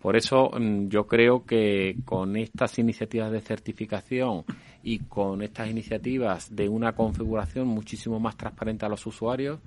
[0.00, 4.44] Por eso mm, yo creo que con estas iniciativas de certificación
[4.84, 9.58] y con estas iniciativas de una configuración muchísimo más transparente a los usuarios,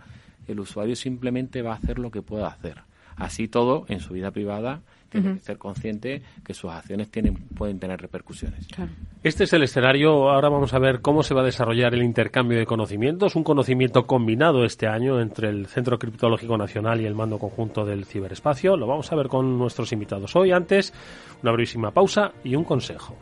[0.47, 2.81] el usuario simplemente va a hacer lo que pueda hacer.
[3.15, 7.79] Así todo, en su vida privada, tiene que ser consciente que sus acciones tienen, pueden
[7.79, 8.67] tener repercusiones.
[9.21, 10.31] Este es el escenario.
[10.31, 13.35] Ahora vamos a ver cómo se va a desarrollar el intercambio de conocimientos.
[13.35, 18.05] Un conocimiento combinado este año entre el Centro Criptológico Nacional y el Mando Conjunto del
[18.05, 18.75] Ciberespacio.
[18.75, 20.51] Lo vamos a ver con nuestros invitados hoy.
[20.51, 20.93] Antes,
[21.43, 23.15] una brevísima pausa y un consejo.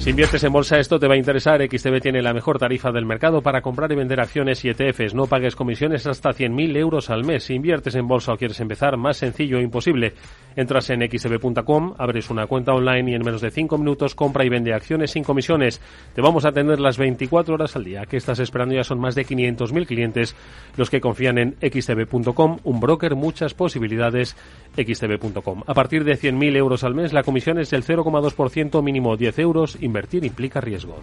[0.00, 1.60] Si inviertes en bolsa, esto te va a interesar.
[1.60, 5.14] XTB tiene la mejor tarifa del mercado para comprar y vender acciones y ETFs.
[5.14, 7.44] No pagues comisiones hasta 100.000 euros al mes.
[7.44, 10.14] Si inviertes en bolsa o quieres empezar, más sencillo e imposible.
[10.56, 14.48] Entras en xtb.com, abres una cuenta online y en menos de 5 minutos compra y
[14.48, 15.82] vende acciones sin comisiones.
[16.14, 18.06] Te vamos a atender las 24 horas al día.
[18.06, 18.74] ¿Qué estás esperando?
[18.74, 20.34] Ya son más de 500.000 clientes
[20.78, 22.56] los que confían en xtb.com.
[22.64, 24.34] Un broker, muchas posibilidades.
[24.74, 25.62] xtb.com.
[25.66, 29.76] A partir de 100.000 euros al mes, la comisión es del 0,2%, mínimo 10 euros
[29.90, 31.02] Invertir implica riesgos.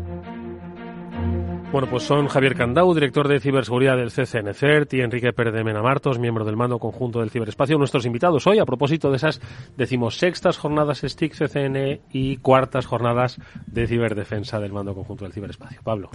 [1.71, 6.43] Bueno, pues son Javier Candau, director de ciberseguridad del CCNCERT, y Enrique Pérez Menamartos, miembro
[6.43, 9.39] del mando conjunto del ciberespacio, nuestros invitados hoy a propósito de esas
[9.77, 15.79] decimosextas jornadas STIC CCN y cuartas jornadas de ciberdefensa del mando conjunto del ciberespacio.
[15.81, 16.09] Pablo.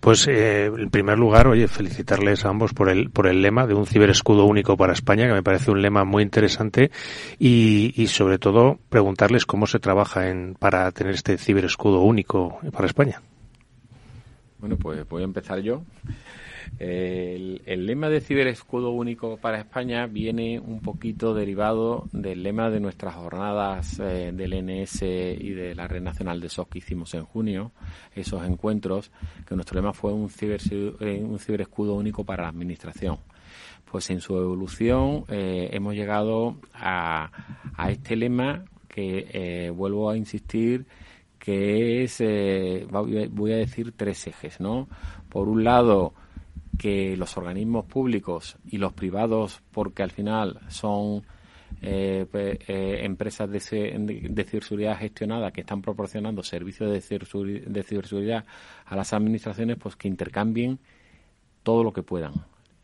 [0.00, 3.72] Pues eh, en primer lugar, oye, felicitarles a ambos por el, por el lema de
[3.72, 6.90] un ciberescudo único para España, que me parece un lema muy interesante,
[7.38, 12.84] y, y sobre todo preguntarles cómo se trabaja en, para tener este ciberescudo único para
[12.84, 13.22] España.
[14.60, 15.82] Bueno, pues voy a empezar yo.
[16.78, 23.14] El, lema de ciberescudo único para España viene un poquito derivado del lema de nuestras
[23.14, 27.72] jornadas eh, del NS y de la Red Nacional de SOC que hicimos en junio,
[28.14, 29.10] esos encuentros,
[29.46, 33.18] que nuestro lema fue un, ciber, eh, un ciberescudo único para la Administración.
[33.90, 37.30] Pues en su evolución eh, hemos llegado a,
[37.74, 40.86] a, este lema que vuelvo a insistir
[41.40, 42.22] que es,
[43.30, 44.88] voy a decir, tres ejes, ¿no?
[45.28, 46.14] Por un lado,
[46.80, 51.22] que los organismos públicos y los privados, porque al final son
[51.82, 53.58] eh, eh, empresas de,
[54.30, 58.46] de, ciberseguridad gestionadas que están proporcionando servicios de de ciberseguridad
[58.86, 60.78] a las administraciones, pues que intercambien
[61.62, 62.32] todo lo que puedan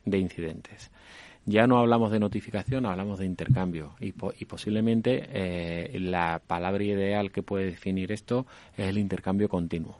[0.05, 0.91] de incidentes.
[1.49, 7.45] Ya no hablamos de notificación, hablamos de intercambio y, posiblemente eh, la palabra ideal que
[7.45, 9.97] puede definir esto es el intercambio continuo.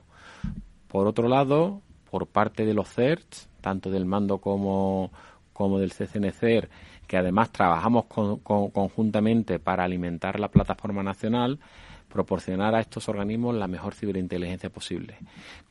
[0.89, 5.13] Por otro lado, por parte de los CERTs, tanto del mando como,
[5.53, 6.69] como del CCNCER,
[7.07, 11.61] que además trabajamos conjuntamente para alimentar la plataforma nacional,
[12.09, 15.17] proporcionar a estos organismos la mejor ciberinteligencia posible.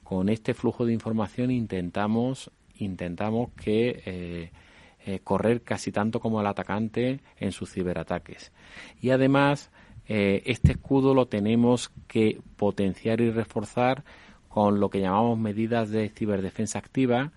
[0.05, 4.51] Con este flujo de información intentamos, intentamos que eh,
[5.07, 8.51] eh, correr casi tanto como el atacante en sus ciberataques.
[8.99, 9.69] Y además,
[10.07, 14.03] eh, este escudo lo tenemos que potenciar y reforzar
[14.49, 17.31] con lo que llamamos medidas de ciberdefensa activa,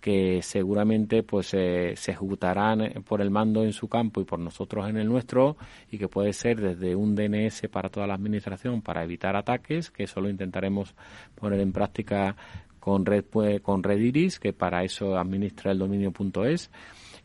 [0.00, 4.88] que seguramente pues se ejecutarán eh, por el mando en su campo y por nosotros
[4.88, 5.56] en el nuestro
[5.90, 10.04] y que puede ser desde un DNS para toda la administración para evitar ataques que
[10.04, 10.94] eso lo intentaremos
[11.34, 12.36] poner en práctica
[12.78, 16.70] con red pues, con red iris que para eso administra el dominio.es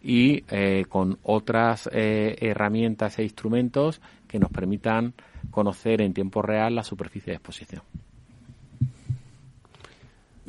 [0.04, 5.14] y eh, con otras eh, herramientas e instrumentos que nos permitan
[5.50, 7.82] conocer en tiempo real la superficie de exposición.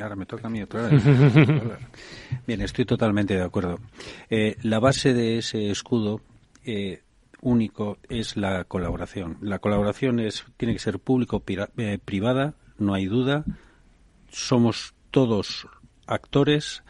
[0.00, 1.04] Ahora me toca a mí otra vez.
[2.46, 3.78] Bien, estoy totalmente de acuerdo.
[4.28, 6.20] Eh, la base de ese escudo
[6.64, 7.02] eh,
[7.40, 9.38] único es la colaboración.
[9.40, 13.44] La colaboración es tiene que ser público-privada, eh, no hay duda.
[14.30, 15.68] Somos todos
[16.06, 16.82] actores,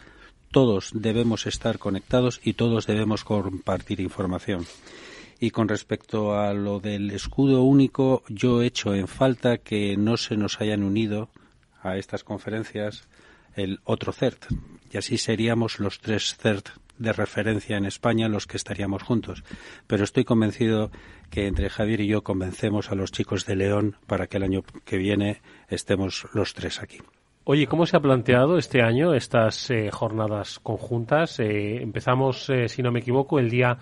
[0.55, 4.65] todos debemos estar conectados y todos debemos compartir información.
[5.41, 10.17] Y con respecto a lo del escudo único, yo he hecho en falta que no
[10.17, 11.29] se nos hayan unido
[11.83, 13.09] a estas conferencias
[13.57, 14.45] el otro CERT.
[14.93, 19.43] Y así seríamos los tres CERT de referencia en España los que estaríamos juntos.
[19.89, 20.93] Pero estoy convencido
[21.31, 24.63] que entre Javier y yo convencemos a los chicos de León para que el año
[24.85, 27.01] que viene estemos los tres aquí.
[27.47, 31.39] Oye, ¿cómo se ha planteado este año estas eh, jornadas conjuntas?
[31.41, 33.77] Eh, empezamos, eh, si no me equivoco, el día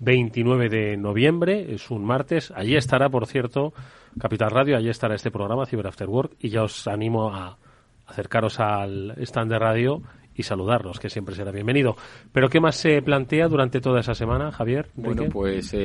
[0.00, 2.52] 29 de noviembre, es un martes.
[2.56, 3.72] Allí estará, por cierto,
[4.18, 7.56] Capital Radio, allí estará este programa, Cyber After Work, y ya os animo a
[8.04, 10.02] acercaros al stand de radio
[10.36, 11.96] y saludarnos, que siempre será bienvenido.
[12.32, 14.90] Pero ¿qué más se plantea durante toda esa semana, Javier?
[14.94, 15.78] Bueno, pues eh,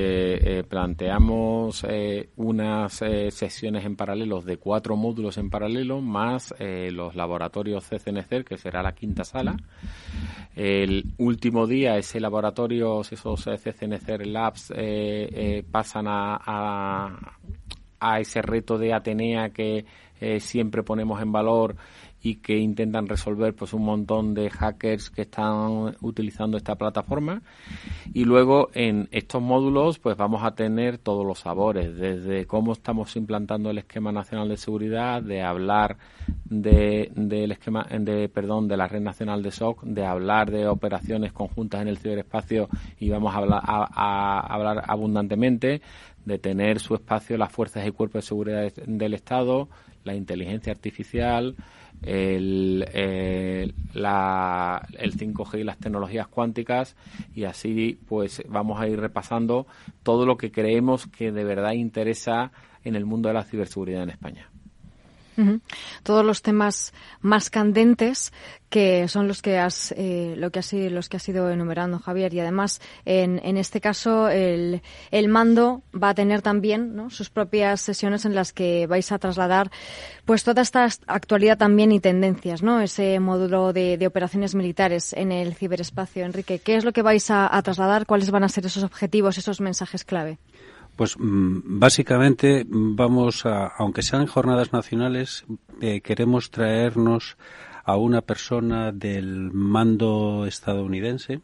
[0.60, 7.88] eh, planteamos eh, unas sesiones en paralelo de cuatro módulos en paralelo, más los laboratorios
[7.88, 9.56] CCNC, que será la quinta sala.
[10.56, 14.74] El último día, ese laboratorio, esos CCNC Labs
[15.72, 17.20] pasan a,
[18.00, 19.86] a, ese reto de Atenea que
[20.40, 21.76] siempre ponemos en valor
[22.22, 27.42] y que intentan resolver pues un montón de hackers que están utilizando esta plataforma.
[28.14, 33.16] Y luego en estos módulos pues vamos a tener todos los sabores desde cómo estamos
[33.16, 35.98] implantando el esquema nacional de seguridad de hablar
[36.46, 41.32] de del esquema de perdón de la red nacional de SOC de hablar de operaciones
[41.32, 45.82] conjuntas en el ciberespacio y vamos a hablar, a hablar abundantemente
[46.26, 49.70] de tener su espacio las fuerzas y cuerpos de seguridad del Estado
[50.04, 51.56] la inteligencia artificial
[52.04, 56.96] el, eh, la, el 5G y las tecnologías cuánticas
[57.36, 59.68] y así pues vamos a ir repasando
[60.04, 62.52] todo lo que creemos que de verdad interesa
[62.84, 64.50] en el mundo de la ciberseguridad en España.
[66.04, 68.32] Todos los temas más candentes
[68.70, 72.34] que son los que has eh, lo que los que has ido enumerando Javier.
[72.34, 77.82] Y además en, en este caso el, el mando va a tener también sus propias
[77.82, 79.72] sesiones en las que vais a trasladar
[80.26, 85.56] pues toda esta actualidad también y tendencias no ese módulo de, operaciones militares en el
[85.56, 86.26] ciberespacio.
[86.26, 89.62] Enrique qué es lo que vais a trasladar cuáles van a ser esos objetivos esos
[89.62, 90.38] mensajes clave
[91.00, 95.46] pues mm, básicamente vamos a, aunque sean jornadas nacionales,
[95.80, 97.38] eh, queremos traernos
[97.86, 101.40] a una persona del mando estadounidense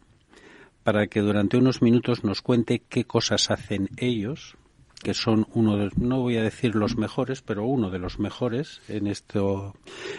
[0.84, 4.58] para que durante unos minutos nos cuente qué cosas hacen ellos,
[5.02, 8.82] que son uno de, no voy a decir los mejores, pero uno de los mejores
[8.90, 9.74] en esto,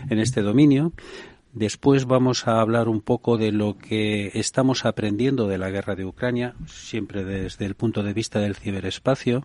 [0.09, 0.95] en este dominio,
[1.57, 6.05] Después vamos a hablar un poco de lo que estamos aprendiendo de la guerra de
[6.05, 9.43] Ucrania, siempre desde el punto de vista del ciberespacio.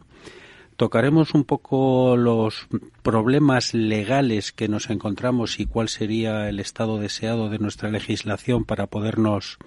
[0.76, 2.68] Tocaremos un poco los
[3.02, 8.88] problemas legales que nos encontramos y cuál sería el estado deseado de nuestra legislación para
[8.88, 9.58] podernos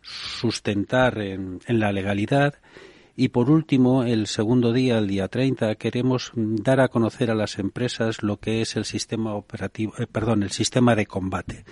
[0.00, 2.54] sustentar en, la legalidad.
[3.16, 7.58] Y por último, el segundo día, el día 30, queremos dar a conocer a las
[7.58, 11.64] empresas lo que es el sistema operativo, eh, perdón, el sistema de combate.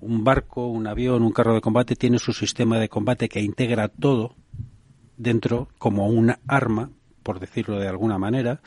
[0.00, 3.88] Un barco, un avión, un carro de combate tiene su sistema de combate que integra
[3.88, 4.36] todo
[5.16, 6.90] dentro como un arma
[7.22, 8.60] por decirlo de alguna manera,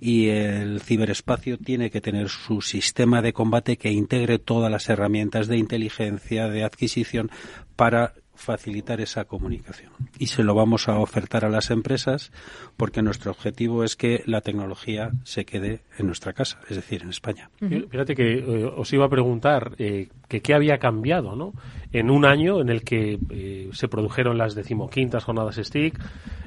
[0.00, 5.48] y el ciberespacio tiene que tener su sistema de combate que integre todas las herramientas
[5.48, 7.30] de inteligencia, de adquisición,
[7.76, 9.92] para facilitar esa comunicación.
[10.18, 12.32] Y se lo vamos a ofertar a las empresas
[12.76, 17.10] porque nuestro objetivo es que la tecnología se quede en nuestra casa, es decir, en
[17.10, 17.50] España.
[17.58, 21.52] Fíjate que eh, os iba a preguntar eh, que qué había cambiado ¿no?
[21.92, 25.98] en un año en el que eh, se produjeron las decimoquintas jornadas STIC,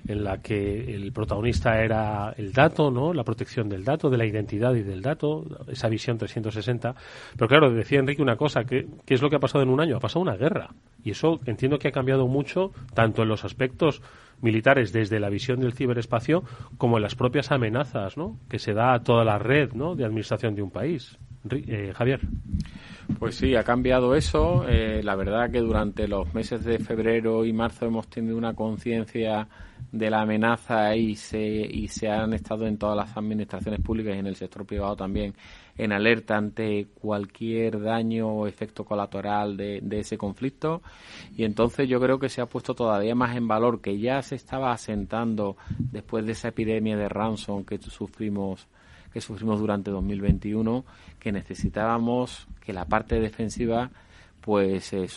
[0.08, 3.14] en la que el protagonista era el dato, ¿no?
[3.14, 6.96] la protección del dato, de la identidad y del dato, esa visión 360.
[7.36, 9.82] Pero claro, decía Enrique una cosa, ¿qué, ¿qué es lo que ha pasado en un
[9.82, 9.98] año?
[9.98, 10.70] Ha pasado una guerra.
[11.04, 14.02] Y eso entiendo que ha cambiado mucho, tanto en los aspectos
[14.42, 16.44] militares desde la visión del ciberespacio
[16.78, 18.38] como en las propias amenazas ¿no?
[18.50, 19.96] que se da a toda la red ¿no?
[19.96, 21.18] de administración de un país.
[21.50, 22.22] Eh, Javier.
[23.20, 24.68] Pues sí, ha cambiado eso.
[24.68, 29.48] Eh, la verdad que durante los meses de febrero y marzo hemos tenido una conciencia
[29.92, 34.20] de la amenaza y se, y se han estado en todas las administraciones públicas y
[34.20, 35.34] en el sector privado también
[35.78, 40.82] en alerta ante cualquier daño o efecto colateral de, de ese conflicto.
[41.36, 44.36] Y entonces yo creo que se ha puesto todavía más en valor que ya se
[44.36, 48.68] estaba asentando después de esa epidemia de ransom que sufrimos
[49.12, 50.86] que sufrimos durante 2021
[51.20, 53.90] que necesitábamos que la parte defensiva
[54.48, 55.10] pues eh,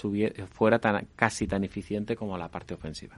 [0.51, 3.15] fuera tan, casi tan eficiente como la parte ofensiva.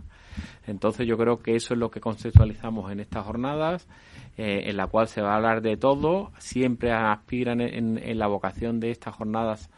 [0.66, 3.88] Entonces yo creo que eso es lo que conceptualizamos en estas jornadas,
[4.36, 6.30] eh, en la cual se va a hablar de todo.
[6.36, 9.70] Siempre aspiran en, la vocación de estas jornadas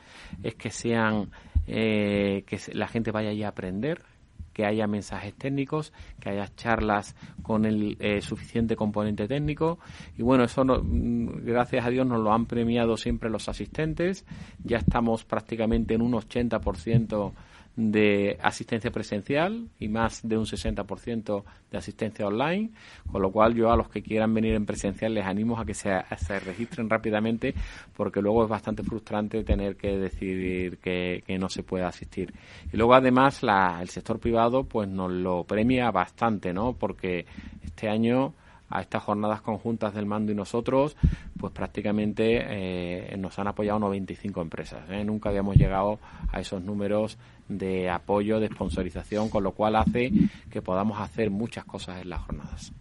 [0.43, 1.31] es que sean
[1.69, 4.03] eh, que la gente vaya a aprender,
[4.55, 9.79] que haya mensajes técnicos, que haya charlas con el eh, suficiente componente técnico.
[10.17, 14.25] Y bueno, eso mm, gracias a Dios nos lo han premiado siempre los asistentes.
[14.63, 17.33] Ya estamos prácticamente en un 80%
[17.77, 22.71] de asistencia presencial y más de un 60% de asistencia online,
[23.11, 25.75] con lo cual yo a los que quieran venir en presencial les animo a que
[25.75, 27.55] se, se registren rápidamente
[27.97, 32.33] porque luego es bastante frustrante tener que decidir que, no se puede asistir.
[32.73, 36.75] Y luego además la, el sector privado pues nos lo premia bastante, ¿no?
[36.75, 37.27] Porque
[37.63, 38.35] este año
[38.71, 40.97] a estas jornadas conjuntas del mando y nosotros,
[41.39, 44.89] pues prácticamente eh, nos han apoyado 95 empresas.
[44.91, 45.05] ¿eh?
[45.05, 45.99] Nunca habíamos llegado
[46.33, 47.19] a esos números
[47.49, 50.11] de apoyo, de sponsorización, con lo cual hace
[50.51, 52.73] que podamos hacer muchas cosas en las jornadas.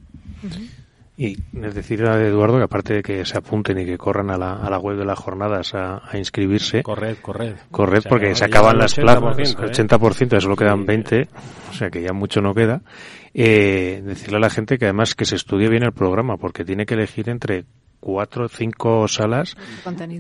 [1.16, 4.38] Y es decir a Eduardo que aparte de que se apunten y que corran a
[4.38, 6.82] la, a la web de las jornadas a, inscribirse.
[6.82, 7.56] Corred, corred.
[7.70, 9.56] Corred porque se acaban las plazas.
[9.56, 10.42] 80%, ¿eh?
[10.42, 11.28] solo quedan 20,
[11.70, 12.82] o sea que ya mucho no queda.
[13.36, 16.88] Eh, decirle a la gente que además que se estudie bien el programa porque tiene
[16.88, 17.66] que elegir entre
[18.04, 19.56] cuatro o cinco salas,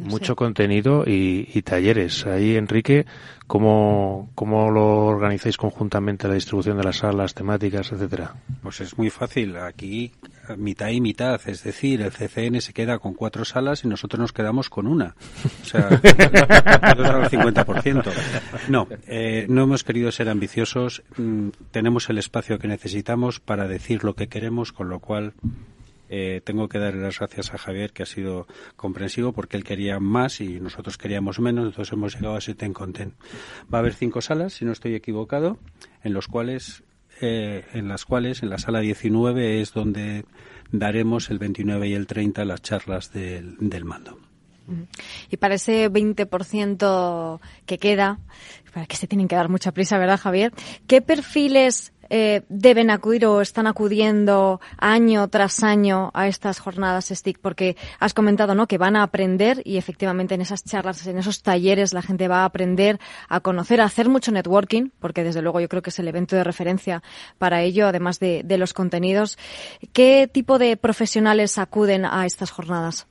[0.03, 2.25] mucho contenido y, talleres.
[2.25, 3.05] Ahí, Enrique,
[3.45, 8.36] ¿cómo, ¿cómo lo organizáis conjuntamente la distribución de las salas, temáticas, etcétera?
[8.61, 9.57] Pues es muy fácil.
[9.57, 10.13] Aquí
[10.57, 14.31] mitad y mitad, es decir, el CCN se queda con cuatro salas y nosotros nos
[14.31, 15.15] quedamos con una.
[15.61, 18.11] O sea, el 50%.
[18.69, 21.03] No, eh, no hemos querido ser ambiciosos.
[21.17, 25.34] Mm, tenemos el espacio que necesitamos para decir lo que queremos, con lo cual
[26.16, 28.45] eh, tengo que darle las gracias a Javier, que ha sido
[28.76, 32.72] comprensivo, porque él quería más y nosotros queríamos menos, entonces hemos llegado a ese ten
[32.72, 33.16] content.
[33.74, 35.57] Va a haber cinco salas, si no estoy equivocado,
[36.03, 36.84] en los cuales,
[37.20, 40.26] eh, en las cuales, en la sala 19 es donde
[40.72, 44.20] daremos el 29 y el 30 las charlas del, del mando.
[45.32, 48.20] Y para ese 20% que queda,
[48.72, 50.53] para que se tienen que dar mucha prisa, ¿verdad, Javier?
[50.86, 57.39] ¿Qué perfiles eh, deben acudir o están acudiendo año tras año a estas jornadas STIC?
[57.39, 58.67] Porque has comentado ¿no?
[58.67, 62.41] que van a aprender y efectivamente en esas charlas, en esos talleres, la gente va
[62.41, 62.99] a aprender
[63.29, 66.35] a conocer, a hacer mucho networking, porque desde luego yo creo que es el evento
[66.35, 67.03] de referencia
[67.37, 69.37] para ello, además de, de los contenidos.
[69.93, 73.07] ¿Qué tipo de profesionales acuden a estas jornadas?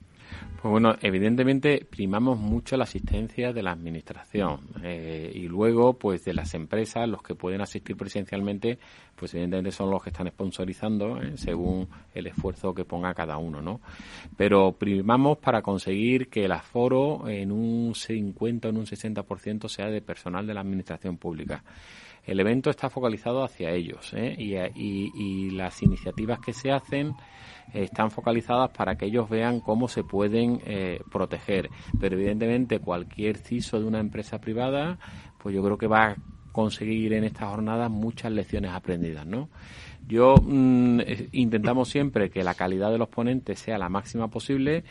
[0.63, 6.35] Pues bueno, evidentemente primamos mucho la asistencia de la administración eh, y luego, pues de
[6.35, 8.79] las empresas, los que pueden asistir presencialmente,
[9.17, 13.61] pues evidentemente son los que están sponsorizando eh, según el esfuerzo que ponga cada uno,
[13.61, 13.81] ¿no?
[14.37, 19.87] Pero primamos para conseguir que el aforo en un 50 o en un 60% sea
[19.87, 21.65] de personal de la administración pública
[22.25, 24.37] el evento está focalizado hacia ellos ¿eh?
[24.39, 27.14] y, las iniciativas que se hacen
[27.75, 31.70] están focalizadas para que ellos vean cómo se pueden eh, proteger.
[32.01, 34.99] Pero evidentemente cualquier CISO de una empresa privada,
[35.39, 36.16] pues yo creo que va a
[36.53, 39.49] conseguir en estas jornadas muchas lecciones aprendidas, ¿no?
[40.07, 41.01] Yo mm,
[41.33, 44.85] intentamos siempre que la calidad de los ponentes sea la máxima posible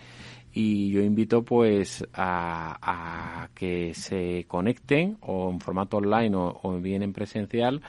[0.54, 7.14] y yo invito pues a, que se conecten o en formato online o, bien en
[7.14, 7.82] presencial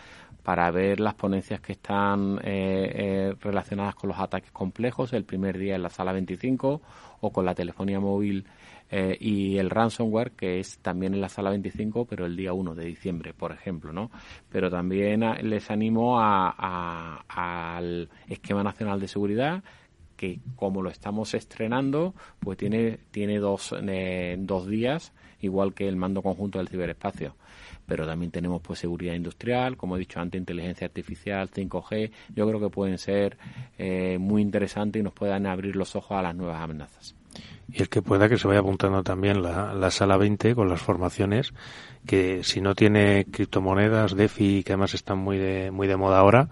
[0.42, 5.56] para ver las ponencias que están eh, eh, relacionadas con los ataques complejos el primer
[5.56, 6.82] día en la sala 25
[7.20, 8.44] o con la telefonía móvil
[8.90, 12.74] eh, y el ransomware que es también en la sala 25 pero el día 1
[12.74, 14.10] de diciembre por ejemplo no
[14.50, 19.62] pero también les animo al esquema nacional de seguridad
[20.23, 25.97] que como lo estamos estrenando, pues tiene, tiene dos, eh, dos días, igual que el
[25.97, 27.35] mando conjunto del ciberespacio.
[27.87, 32.12] Pero también tenemos pues seguridad industrial, como he dicho antes, inteligencia artificial, 5G.
[32.37, 33.37] Yo creo que pueden ser
[33.79, 37.16] eh, muy interesantes y nos puedan abrir los ojos a las nuevas amenazas.
[37.73, 40.81] Y el que pueda que se vaya apuntando también la, la sala 20 con las
[40.81, 41.53] formaciones,
[42.07, 46.49] que si no tiene criptomonedas, DeFi, que además están muy de, muy de moda ahora,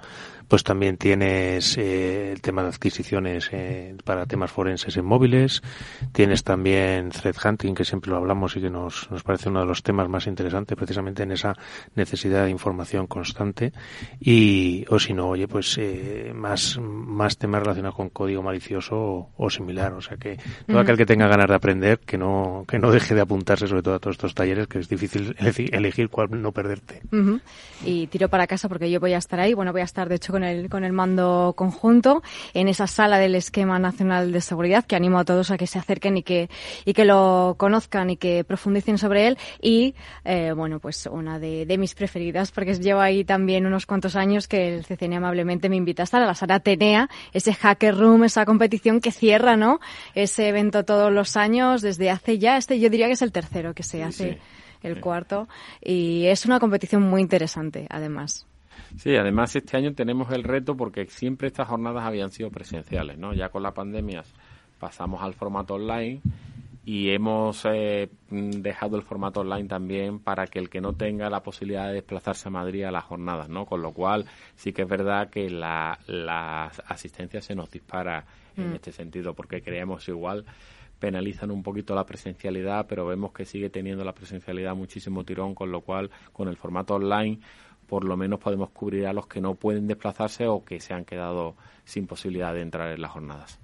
[0.51, 5.63] pues también tienes eh, el tema de adquisiciones eh, para temas forenses en móviles,
[6.11, 9.67] tienes también threat hunting, que siempre lo hablamos y que nos, nos parece uno de
[9.67, 11.57] los temas más interesantes precisamente en esa
[11.95, 13.73] necesidad de información constante.
[14.19, 19.51] Y, o si no, oye, pues eh, más, más temas relacionados con código malicioso o,
[19.51, 20.37] similar, o sea que
[20.67, 23.83] todo aquel que tenga ganas de aprender, que no, que no deje de apuntarse sobre
[23.83, 27.03] todo a todos estos talleres, que es difícil elegir cuál no perderte.
[27.85, 30.17] Y tiro para casa porque yo voy a estar ahí, bueno, voy a estar de
[30.17, 32.23] hecho con con el, con el mando conjunto
[32.55, 35.79] en esa sala del Esquema Nacional de Seguridad, que animo a todos a que se
[35.79, 36.49] acerquen y que,
[36.87, 39.39] y que lo conozcan y que profundicen sobre él.
[39.61, 44.17] Y, eh, bueno, pues una de, de, mis preferidas, porque llevo ahí también unos cuantos
[44.17, 47.99] años que el CCN amablemente me invita a estar a la sala Atenea, ese Hacker
[47.99, 49.79] Room, esa competición que cierra, ¿no?
[50.15, 53.75] Ese evento todos los años, desde hace ya, este yo diría que es el tercero
[53.75, 54.39] que se hace.
[54.83, 55.47] el cuarto
[55.83, 58.47] y es una competición muy interesante además.
[58.97, 63.33] Sí, además este año tenemos el reto porque siempre estas jornadas habían sido presenciales, ¿no?
[63.35, 64.25] Ya con la pandemia
[64.79, 66.21] pasamos al formato online
[66.85, 71.43] y hemos eh, dejado el formato online también para que el que no tenga la
[71.43, 73.67] posibilidad de desplazarse a Madrid a las jornadas, ¿no?
[73.67, 74.25] Con lo cual
[74.57, 75.99] sí que es verdad que la,
[76.87, 78.25] asistencia se nos dispara
[78.57, 78.75] en mm.
[78.75, 80.45] este sentido porque creemos igual
[80.99, 85.73] penalizan un poquito la presencialidad, pero vemos que sigue teniendo la presencialidad muchísimo tirón, con
[85.73, 87.41] lo cual con el formato online
[87.91, 91.05] por lo menos podemos cubrir a los que no pueden desplazarse o que se han
[91.05, 93.59] quedado sin posibilidad de entrar en las jornadas.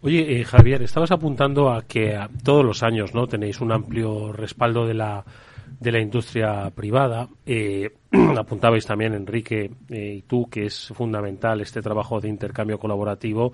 [0.00, 4.86] Oye, eh, Javier, estabas apuntando a que todos los años no tenéis un amplio respaldo
[4.86, 5.24] de la
[5.80, 7.28] de la industria privada.
[7.44, 7.90] Eh,
[8.38, 13.52] apuntabais también, Enrique, eh, y tú, que es fundamental este trabajo de intercambio colaborativo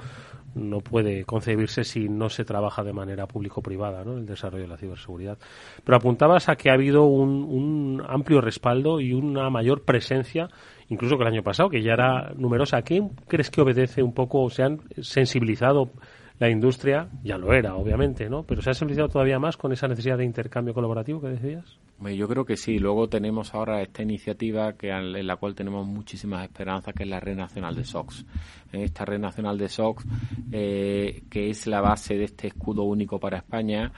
[0.55, 4.17] no puede concebirse si no se trabaja de manera público-privada, ¿no?
[4.17, 5.39] El desarrollo de la ciberseguridad.
[5.85, 10.49] Pero apuntabas a que ha habido un, un, amplio respaldo y una mayor presencia,
[10.89, 12.79] incluso que el año pasado, que ya era numerosa.
[12.79, 14.49] ¿A qué crees que obedece un poco?
[14.51, 15.91] ¿Se han sensibilizado
[16.39, 17.09] la industria?
[17.23, 18.43] Ya lo era, obviamente, ¿no?
[18.43, 21.79] Pero ¿se ha sensibilizado todavía más con esa necesidad de intercambio colaborativo que decías?
[22.09, 22.79] Yo creo que sí.
[22.79, 27.21] Luego tenemos ahora esta iniciativa que en la cual tenemos muchísimas esperanzas, que es la
[27.21, 28.25] Red Nacional de SOX.
[28.73, 30.07] En esta Red Nacional de SOX,
[30.51, 33.93] eh, que es la base de este escudo único para España,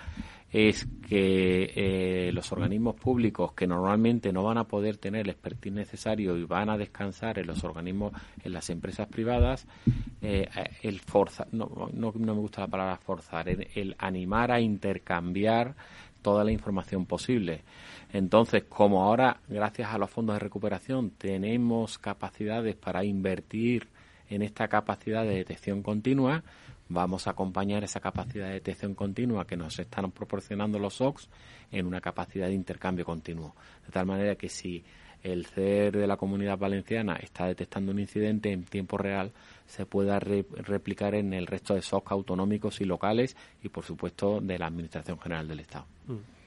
[0.50, 5.72] es que eh, los organismos públicos que normalmente no van a poder tener el expertise
[5.72, 9.66] necesario y van a descansar en los organismos, en las empresas privadas,
[10.20, 10.46] eh,
[10.82, 15.74] el forzar, no, no, me gusta la palabra forzar, el animar a intercambiar
[16.22, 17.62] toda la información posible.
[18.12, 23.88] Entonces, como ahora, gracias a los fondos de recuperación, tenemos capacidades para invertir
[24.28, 26.42] en esta capacidad de detección continua,
[26.88, 31.28] vamos a acompañar esa capacidad de detección continua que nos están proporcionando los SOX
[31.70, 33.54] en una capacidad de intercambio continuo.
[33.86, 34.84] De tal manera que si
[35.22, 39.32] el CER de la comunidad valenciana está detectando un incidente en tiempo real,
[39.66, 44.58] se pueda replicar en el resto de SOC autonómicos y locales y, por supuesto, de
[44.58, 45.86] la Administración General del Estado.
[46.06, 46.41] Mm.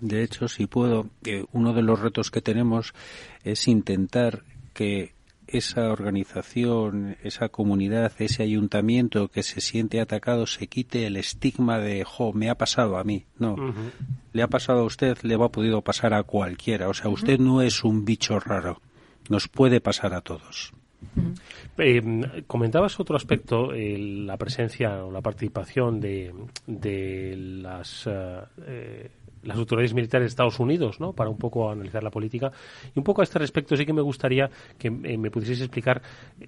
[0.00, 1.08] De hecho, si puedo,
[1.52, 2.94] uno de los retos que tenemos
[3.44, 4.42] es intentar
[4.74, 5.12] que
[5.48, 12.04] esa organización, esa comunidad, ese ayuntamiento que se siente atacado se quite el estigma de,
[12.04, 13.24] jo, me ha pasado a mí.
[13.38, 13.56] No,
[14.32, 16.88] le ha pasado a usted, le va a podido pasar a cualquiera.
[16.88, 18.80] O sea, usted no es un bicho raro.
[19.28, 20.72] Nos puede pasar a todos.
[21.78, 26.34] Eh, comentabas otro aspecto, la presencia o la participación de,
[26.66, 29.08] de las eh,
[29.42, 31.12] las autoridades militares de Estados Unidos, ¿no?
[31.12, 32.50] Para un poco analizar la política.
[32.94, 36.02] Y un poco a este respecto sí que me gustaría que eh, me pudieseis explicar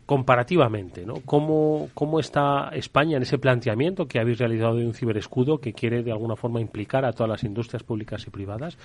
[0.07, 1.15] comparativamente, ¿no?
[1.25, 6.03] Cómo, cómo está España en ese planteamiento que habéis realizado de un ciberescudo que quiere
[6.03, 8.77] de alguna forma implicar a todas las industrias públicas y privadas.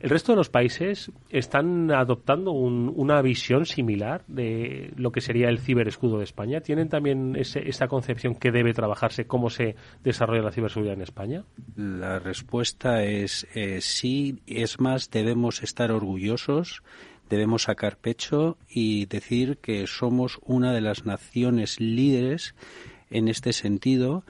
[0.00, 5.58] ¿El resto de los países están adoptando una visión similar de lo que sería el
[5.58, 6.60] ciberescudo de España?
[6.60, 9.74] ¿Tienen también esa concepción que debe trabajarse cómo se
[10.04, 11.44] desarrolla la ciberseguridad en España?
[11.74, 14.38] La respuesta es eh, sí.
[14.46, 16.84] Es más, debemos estar orgullosos,
[17.28, 22.54] debemos sacar pecho y decir que somos una de las naciones líderes
[23.10, 24.22] en este sentido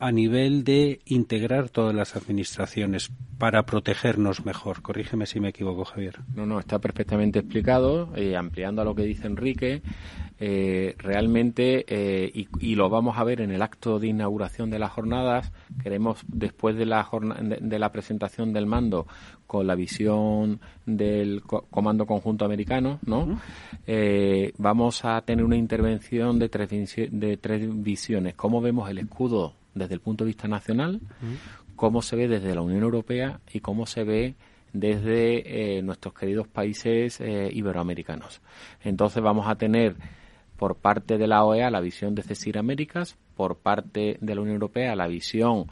[0.00, 4.82] a nivel de integrar todas las administraciones para protegernos mejor.
[4.82, 6.20] Corrígeme si me equivoco, Javier.
[6.34, 9.82] No, no, está perfectamente explicado, eh, ampliando a lo que dice Enrique.
[10.40, 14.92] Eh, realmente, eh, y, lo vamos a ver en el acto de inauguración de las
[14.92, 17.08] jornadas, queremos, después de la,
[17.60, 19.08] de, la presentación del mando,
[19.48, 23.40] con la visión del Comando Conjunto Americano, ¿no?
[24.58, 26.70] vamos a tener una intervención de tres,
[27.10, 28.34] de tres visiones.
[28.34, 31.00] ¿Cómo vemos el escudo desde el punto de vista nacional,
[31.76, 34.34] cómo se ve desde la Unión Europea y cómo se ve
[34.72, 38.40] desde eh, nuestros queridos países eh, iberoamericanos.
[38.82, 39.96] Entonces vamos a tener
[40.56, 44.54] por parte de la OEA la visión de CECIR Américas, por parte de la Unión
[44.54, 45.68] Europea la visión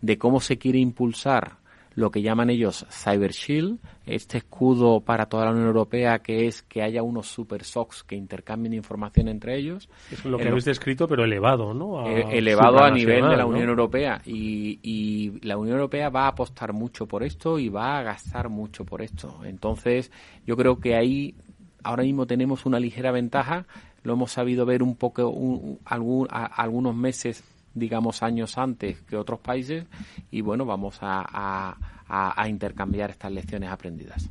[0.00, 1.59] de cómo se quiere impulsar
[2.00, 6.62] lo que llaman ellos Cyber Shield, este escudo para toda la Unión Europea que es
[6.62, 9.88] que haya unos super SOCs que intercambien información entre ellos.
[10.10, 12.06] Es lo que habéis descrito, pero elevado, ¿no?
[12.08, 14.20] Eh, elevado a nivel de la Unión Europea.
[14.24, 18.48] Y, y la Unión Europea va a apostar mucho por esto y va a gastar
[18.48, 19.40] mucho por esto.
[19.44, 20.10] Entonces,
[20.46, 21.34] yo creo que ahí
[21.82, 23.66] ahora mismo tenemos una ligera ventaja.
[24.02, 27.44] Lo hemos sabido ver un poco algún, algunos meses
[27.74, 29.84] digamos, años antes que otros países
[30.30, 31.76] y bueno, vamos a,
[32.08, 34.28] a, intercambiar estas lecciones aprendidas.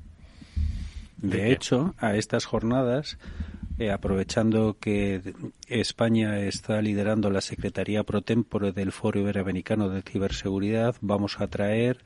[1.17, 3.17] De hecho, a estas jornadas,
[3.77, 5.33] eh, aprovechando que
[5.67, 11.99] España está liderando la Secretaría Pro Tempore del Foro Iberoamericano de Ciberseguridad, vamos a traer,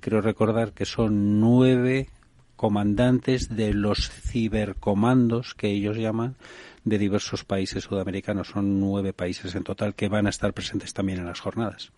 [0.00, 2.08] creo recordar que son nueve
[2.56, 6.36] comandantes de los cibercomandos que ellos llaman
[6.84, 8.48] de diversos países sudamericanos.
[8.48, 11.92] Son nueve países en total que van a estar presentes también en las jornadas.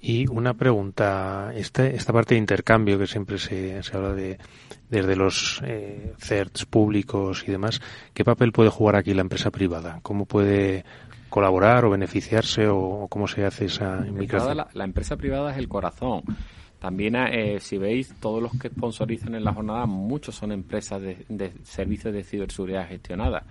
[0.00, 4.38] Y una pregunta, este, esta parte de intercambio que siempre se, se habla de
[4.88, 7.80] desde los eh, CERTs públicos y demás,
[8.12, 10.00] ¿qué papel puede jugar aquí la empresa privada?
[10.02, 10.84] ¿Cómo puede
[11.30, 14.58] colaborar o beneficiarse o, cómo se hace esa inmigración?
[14.58, 16.24] La, la, empresa privada es el corazón.
[16.82, 21.52] También, eh, si veis, todos los que sponsorizan en la jornada, muchos son empresas de,
[21.62, 23.44] servicios de ciberseguridad gestionada.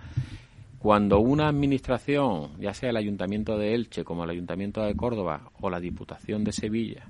[0.78, 5.70] Cuando una administración, ya sea el Ayuntamiento de Elche, como el Ayuntamiento de Córdoba o
[5.70, 7.06] la Diputación de Sevilla,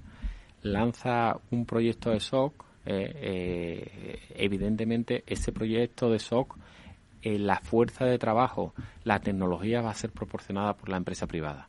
[0.62, 6.56] lanza un proyecto de SOC, eh, eh, evidentemente ese proyecto de SOC,
[7.24, 11.68] la fuerza de trabajo, la tecnología va a ser proporcionada por la empresa privada.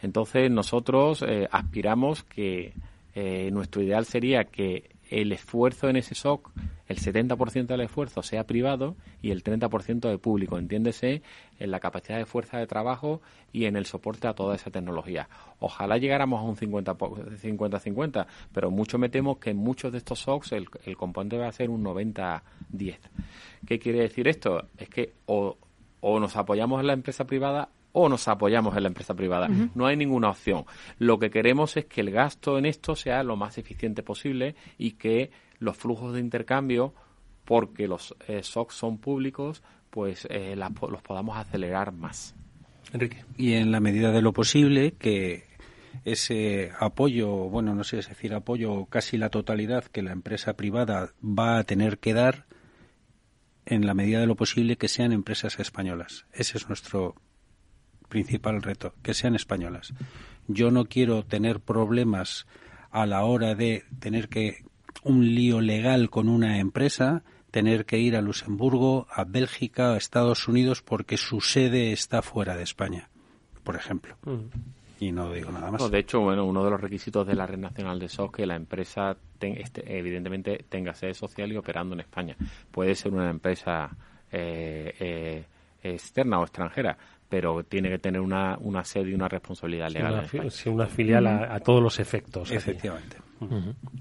[0.00, 2.72] Entonces nosotros aspiramos que
[3.14, 6.50] eh, nuestro ideal sería que el esfuerzo en ese SOC,
[6.86, 11.20] el 70% del esfuerzo sea privado y el 30% de público, entiéndese,
[11.58, 13.20] en la capacidad de fuerza de trabajo
[13.52, 15.28] y en el soporte a toda esa tecnología.
[15.58, 20.52] Ojalá llegáramos a un 50-50, pero mucho me temo que en muchos de estos SOCs
[20.52, 22.40] el, el componente va a ser un 90-10.
[23.66, 24.66] ¿Qué quiere decir esto?
[24.78, 25.58] Es que o,
[26.00, 29.48] o nos apoyamos en la empresa privada o nos apoyamos en la empresa privada.
[29.74, 30.64] No hay ninguna opción.
[30.98, 34.92] Lo que queremos es que el gasto en esto sea lo más eficiente posible y
[34.92, 36.94] que los flujos de intercambio,
[37.44, 42.34] porque los eh, SOC son públicos, pues eh, los podamos acelerar más.
[42.92, 43.24] Enrique.
[43.36, 45.44] Y en la medida de lo posible que
[46.04, 51.12] ese apoyo, bueno, no sé es decir apoyo, casi la totalidad que la empresa privada
[51.22, 52.46] va a tener que dar,
[53.66, 56.26] en la medida de lo posible que sean empresas españolas.
[56.32, 57.14] Ese es nuestro
[58.12, 59.94] principal reto, que sean españolas.
[60.46, 62.46] Yo no quiero tener problemas
[62.90, 64.66] a la hora de tener que
[65.02, 70.46] un lío legal con una empresa, tener que ir a Luxemburgo, a Bélgica, a Estados
[70.46, 73.08] Unidos porque su sede está fuera de España,
[73.64, 74.14] por ejemplo.
[74.24, 74.50] Mm.
[75.00, 75.90] Y no digo nada más.
[75.90, 78.46] de hecho, bueno, uno de los requisitos de la Red Nacional de SOC es que
[78.46, 82.36] la empresa este, evidentemente tenga sede social y operando en España.
[82.70, 83.90] Puede ser una empresa
[84.30, 85.44] eh,
[85.82, 86.96] externa o extranjera,
[87.32, 90.28] pero tiene que tener una, una sede y una responsabilidad legal.
[90.50, 92.50] Sí, una, filial a, todos los efectos.
[92.50, 93.16] Efectivamente.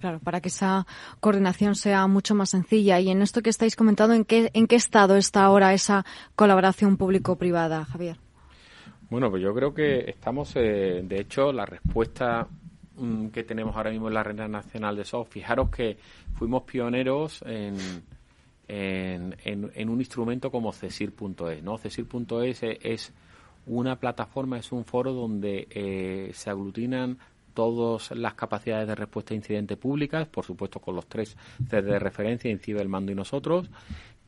[0.01, 0.85] Claro, para que esa
[1.21, 2.99] coordinación sea mucho más sencilla.
[2.99, 6.05] Y en esto que estáis comentando, ¿en qué, en qué estado está ahora esa
[6.35, 8.17] colaboración público-privada, Javier?
[9.09, 12.49] Bueno, pues yo creo que estamos, eh, de hecho, la respuesta
[12.97, 15.97] mm, que tenemos ahora mismo en la Red Nacional de SOC, fijaros que
[16.33, 17.77] fuimos pioneros en,
[18.71, 21.63] en, un instrumento como CESIR.es.
[21.63, 21.77] ¿no?
[21.77, 23.13] CESIR.es es
[23.65, 27.17] una plataforma, es un foro donde eh, se aglutinan
[27.53, 31.35] todas las capacidades de respuesta a incidentes públicas, por supuesto con los tres
[31.69, 33.69] C de referencia, INCIBE, el mando y nosotros,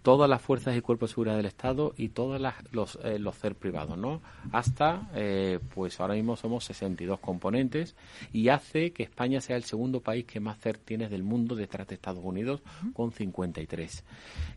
[0.04, 2.40] todas las fuerzas y cuerpos de seguridad del Estado y todos
[2.72, 4.22] los, eh, los CER privados, ¿no?
[4.52, 7.96] Hasta, eh, pues ahora mismo somos 62 componentes
[8.32, 11.88] y hace que España sea el segundo país que más CER tiene del mundo detrás
[11.88, 12.62] de Estados Unidos
[12.94, 14.04] con 53.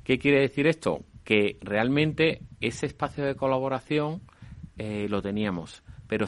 [0.02, 1.04] ¿Qué quiere decir esto?
[1.24, 4.20] Que realmente ese espacio de colaboración
[4.78, 6.26] eh, lo teníamos, pero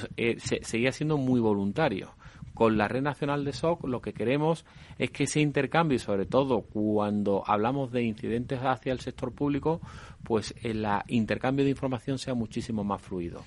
[0.63, 2.15] seguía siendo muy voluntario
[2.59, 4.67] con la Red Nacional de SOC lo que queremos
[4.99, 9.81] es que ese intercambio, y sobre todo cuando hablamos de incidentes hacia el sector público,
[10.25, 13.45] pues el intercambio de información sea muchísimo más fluido.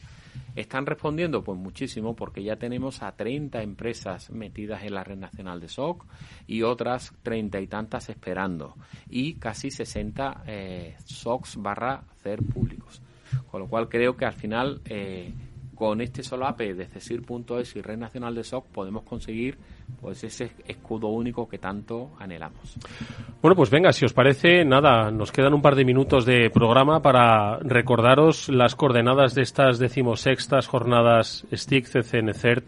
[0.55, 1.43] ¿Están respondiendo?
[1.43, 6.05] Pues muchísimo, porque ya tenemos a 30 empresas metidas en la red nacional de SOC
[6.47, 8.77] y otras treinta y tantas esperando,
[9.09, 13.01] y casi 60 eh, SOCs barra CER públicos.
[13.51, 15.33] Con lo cual creo que al final eh,
[15.81, 19.57] con este solape de CESIR.es y Red Nacional de SOC podemos conseguir
[19.99, 22.75] pues ese escudo único que tanto anhelamos.
[23.41, 27.01] Bueno, pues venga, si os parece, nada, nos quedan un par de minutos de programa
[27.01, 32.63] para recordaros las coordenadas de estas decimosextas jornadas STIC, CCN, CERT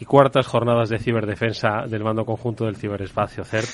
[0.00, 3.68] y cuartas jornadas de ciberdefensa del mando conjunto del ciberespacio CERT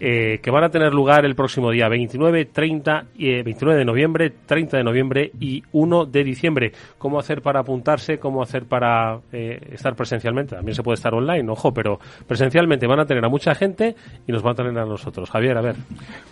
[0.00, 4.32] eh, que van a tener lugar el próximo día 29, 30, eh, 29 de noviembre,
[4.44, 6.72] 30 de noviembre y 1 de diciembre.
[6.98, 8.18] ¿Cómo hacer para apuntarse?
[8.18, 10.56] ¿Cómo hacer para eh, estar presencialmente?
[10.56, 13.94] También se puede estar online, ojo, pero presencialmente van a tener a mucha gente
[14.26, 15.30] y nos van a tener a nosotros.
[15.30, 15.76] Javier, a ver.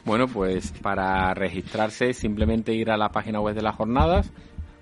[0.05, 4.33] Bueno, pues para registrarse simplemente ir a la página web de las jornadas,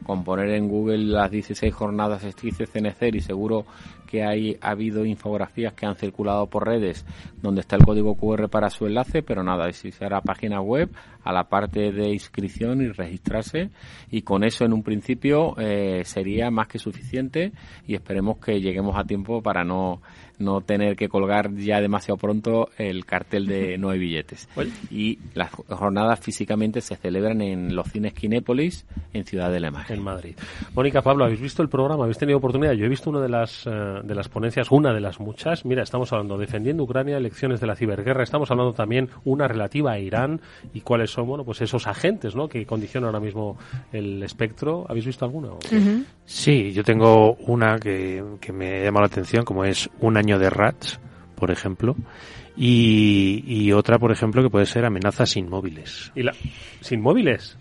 [0.04, 3.66] con poner en Google las 16 jornadas estrictas CNCER y seguro
[4.10, 7.06] que hay, ha habido infografías que han circulado por redes
[7.40, 10.90] donde está el código QR para su enlace, pero nada, si se hará página web,
[11.22, 13.70] a la parte de inscripción y registrarse
[14.10, 17.52] y con eso en un principio eh, sería más que suficiente
[17.86, 20.00] y esperemos que lleguemos a tiempo para no
[20.40, 24.48] no tener que colgar ya demasiado pronto el cartel de no hay billetes.
[24.90, 29.84] Y las jornadas físicamente se celebran en los cines Kinépolis, en Ciudad de Lema.
[29.88, 30.34] En Madrid.
[30.74, 32.04] Mónica, Pablo, ¿habéis visto el programa?
[32.04, 32.72] ¿Habéis tenido oportunidad?
[32.72, 33.66] Yo he visto una de las,
[34.02, 35.64] de las ponencias, una de las muchas.
[35.64, 38.22] Mira, estamos hablando defendiendo Ucrania, elecciones de la ciberguerra.
[38.22, 40.40] Estamos hablando también una relativa a Irán
[40.72, 42.48] y cuáles son, bueno, pues esos agentes, ¿no?
[42.48, 43.58] Que condicionan ahora mismo
[43.92, 44.86] el espectro.
[44.88, 45.50] ¿Habéis visto alguna?
[46.24, 50.50] Sí, yo tengo una que, que me llama la atención, como es un año de
[50.50, 51.00] Rats,
[51.34, 51.96] por ejemplo,
[52.62, 56.12] y, otra, por ejemplo, que puede ser amenazas inmóviles.
[56.14, 56.34] ¿Y la,
[56.82, 57.56] ¿Sin móviles?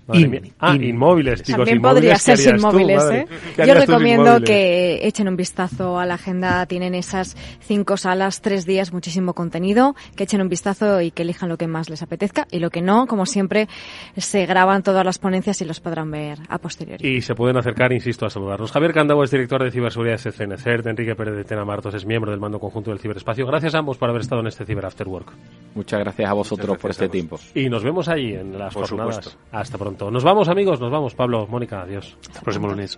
[0.60, 1.43] Ah, inmóviles.
[1.43, 3.26] También podría ser sin móviles, ¿eh?
[3.66, 6.66] Yo recomiendo que echen un vistazo a la agenda.
[6.66, 9.95] Tienen esas cinco salas, tres días, muchísimo contenido.
[10.18, 12.45] Que echen un vistazo y que elijan lo que más les apetezca.
[12.52, 13.70] Y lo que no, como siempre,
[14.18, 17.08] se graban todas las ponencias y los podrán ver a posteriori.
[17.08, 18.74] Y se pueden acercar, insisto, a saludarnos.
[18.74, 20.88] Javier Candau es director de ciberseguridad de CNCERT.
[20.88, 23.45] Enrique Pérez de Tena Martos es miembro del mando conjunto del ciberespacio.
[23.47, 25.32] Gracias a ambos por haber estado en este Ciber After Work.
[25.76, 27.40] Muchas gracias a vosotros por este tiempo.
[27.56, 29.38] Y nos vemos allí en las jornadas.
[29.52, 30.12] Hasta pronto.
[30.12, 30.80] Nos vamos, amigos.
[30.80, 31.82] Nos vamos, Pablo, Mónica.
[31.82, 32.18] Adiós.
[32.22, 32.98] Hasta el próximo lunes.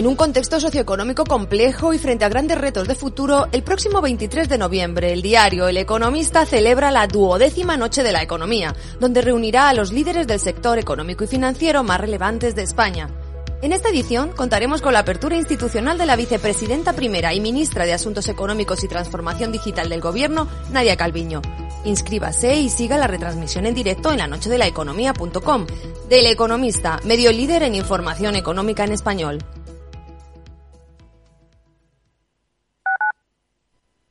[0.00, 4.48] En un contexto socioeconómico complejo y frente a grandes retos de futuro, el próximo 23
[4.48, 9.68] de noviembre, el diario El Economista celebra la duodécima Noche de la Economía, donde reunirá
[9.68, 13.10] a los líderes del sector económico y financiero más relevantes de España.
[13.60, 17.92] En esta edición contaremos con la apertura institucional de la vicepresidenta primera y ministra de
[17.92, 21.42] Asuntos Económicos y Transformación Digital del Gobierno, Nadia Calviño.
[21.84, 25.66] Inscríbase y siga la retransmisión en directo en la noche de la economía.com.
[26.08, 29.44] Del Economista, medio líder en información económica en español.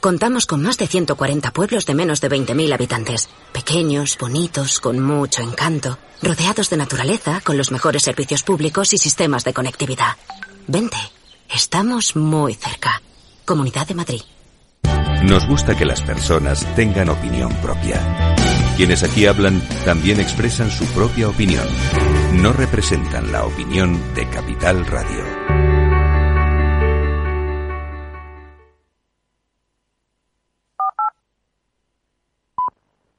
[0.00, 3.28] Contamos con más de 140 pueblos de menos de 20.000 habitantes.
[3.52, 9.44] Pequeños, bonitos, con mucho encanto, rodeados de naturaleza, con los mejores servicios públicos y sistemas
[9.44, 10.16] de conectividad.
[10.66, 10.98] Vente,
[11.48, 13.02] estamos muy cerca.
[13.44, 14.22] Comunidad de Madrid.
[15.22, 18.34] Nos gusta que las personas tengan opinión propia.
[18.76, 21.66] Quienes aquí hablan también expresan su propia opinión.
[22.34, 25.65] No representan la opinión de Capital Radio.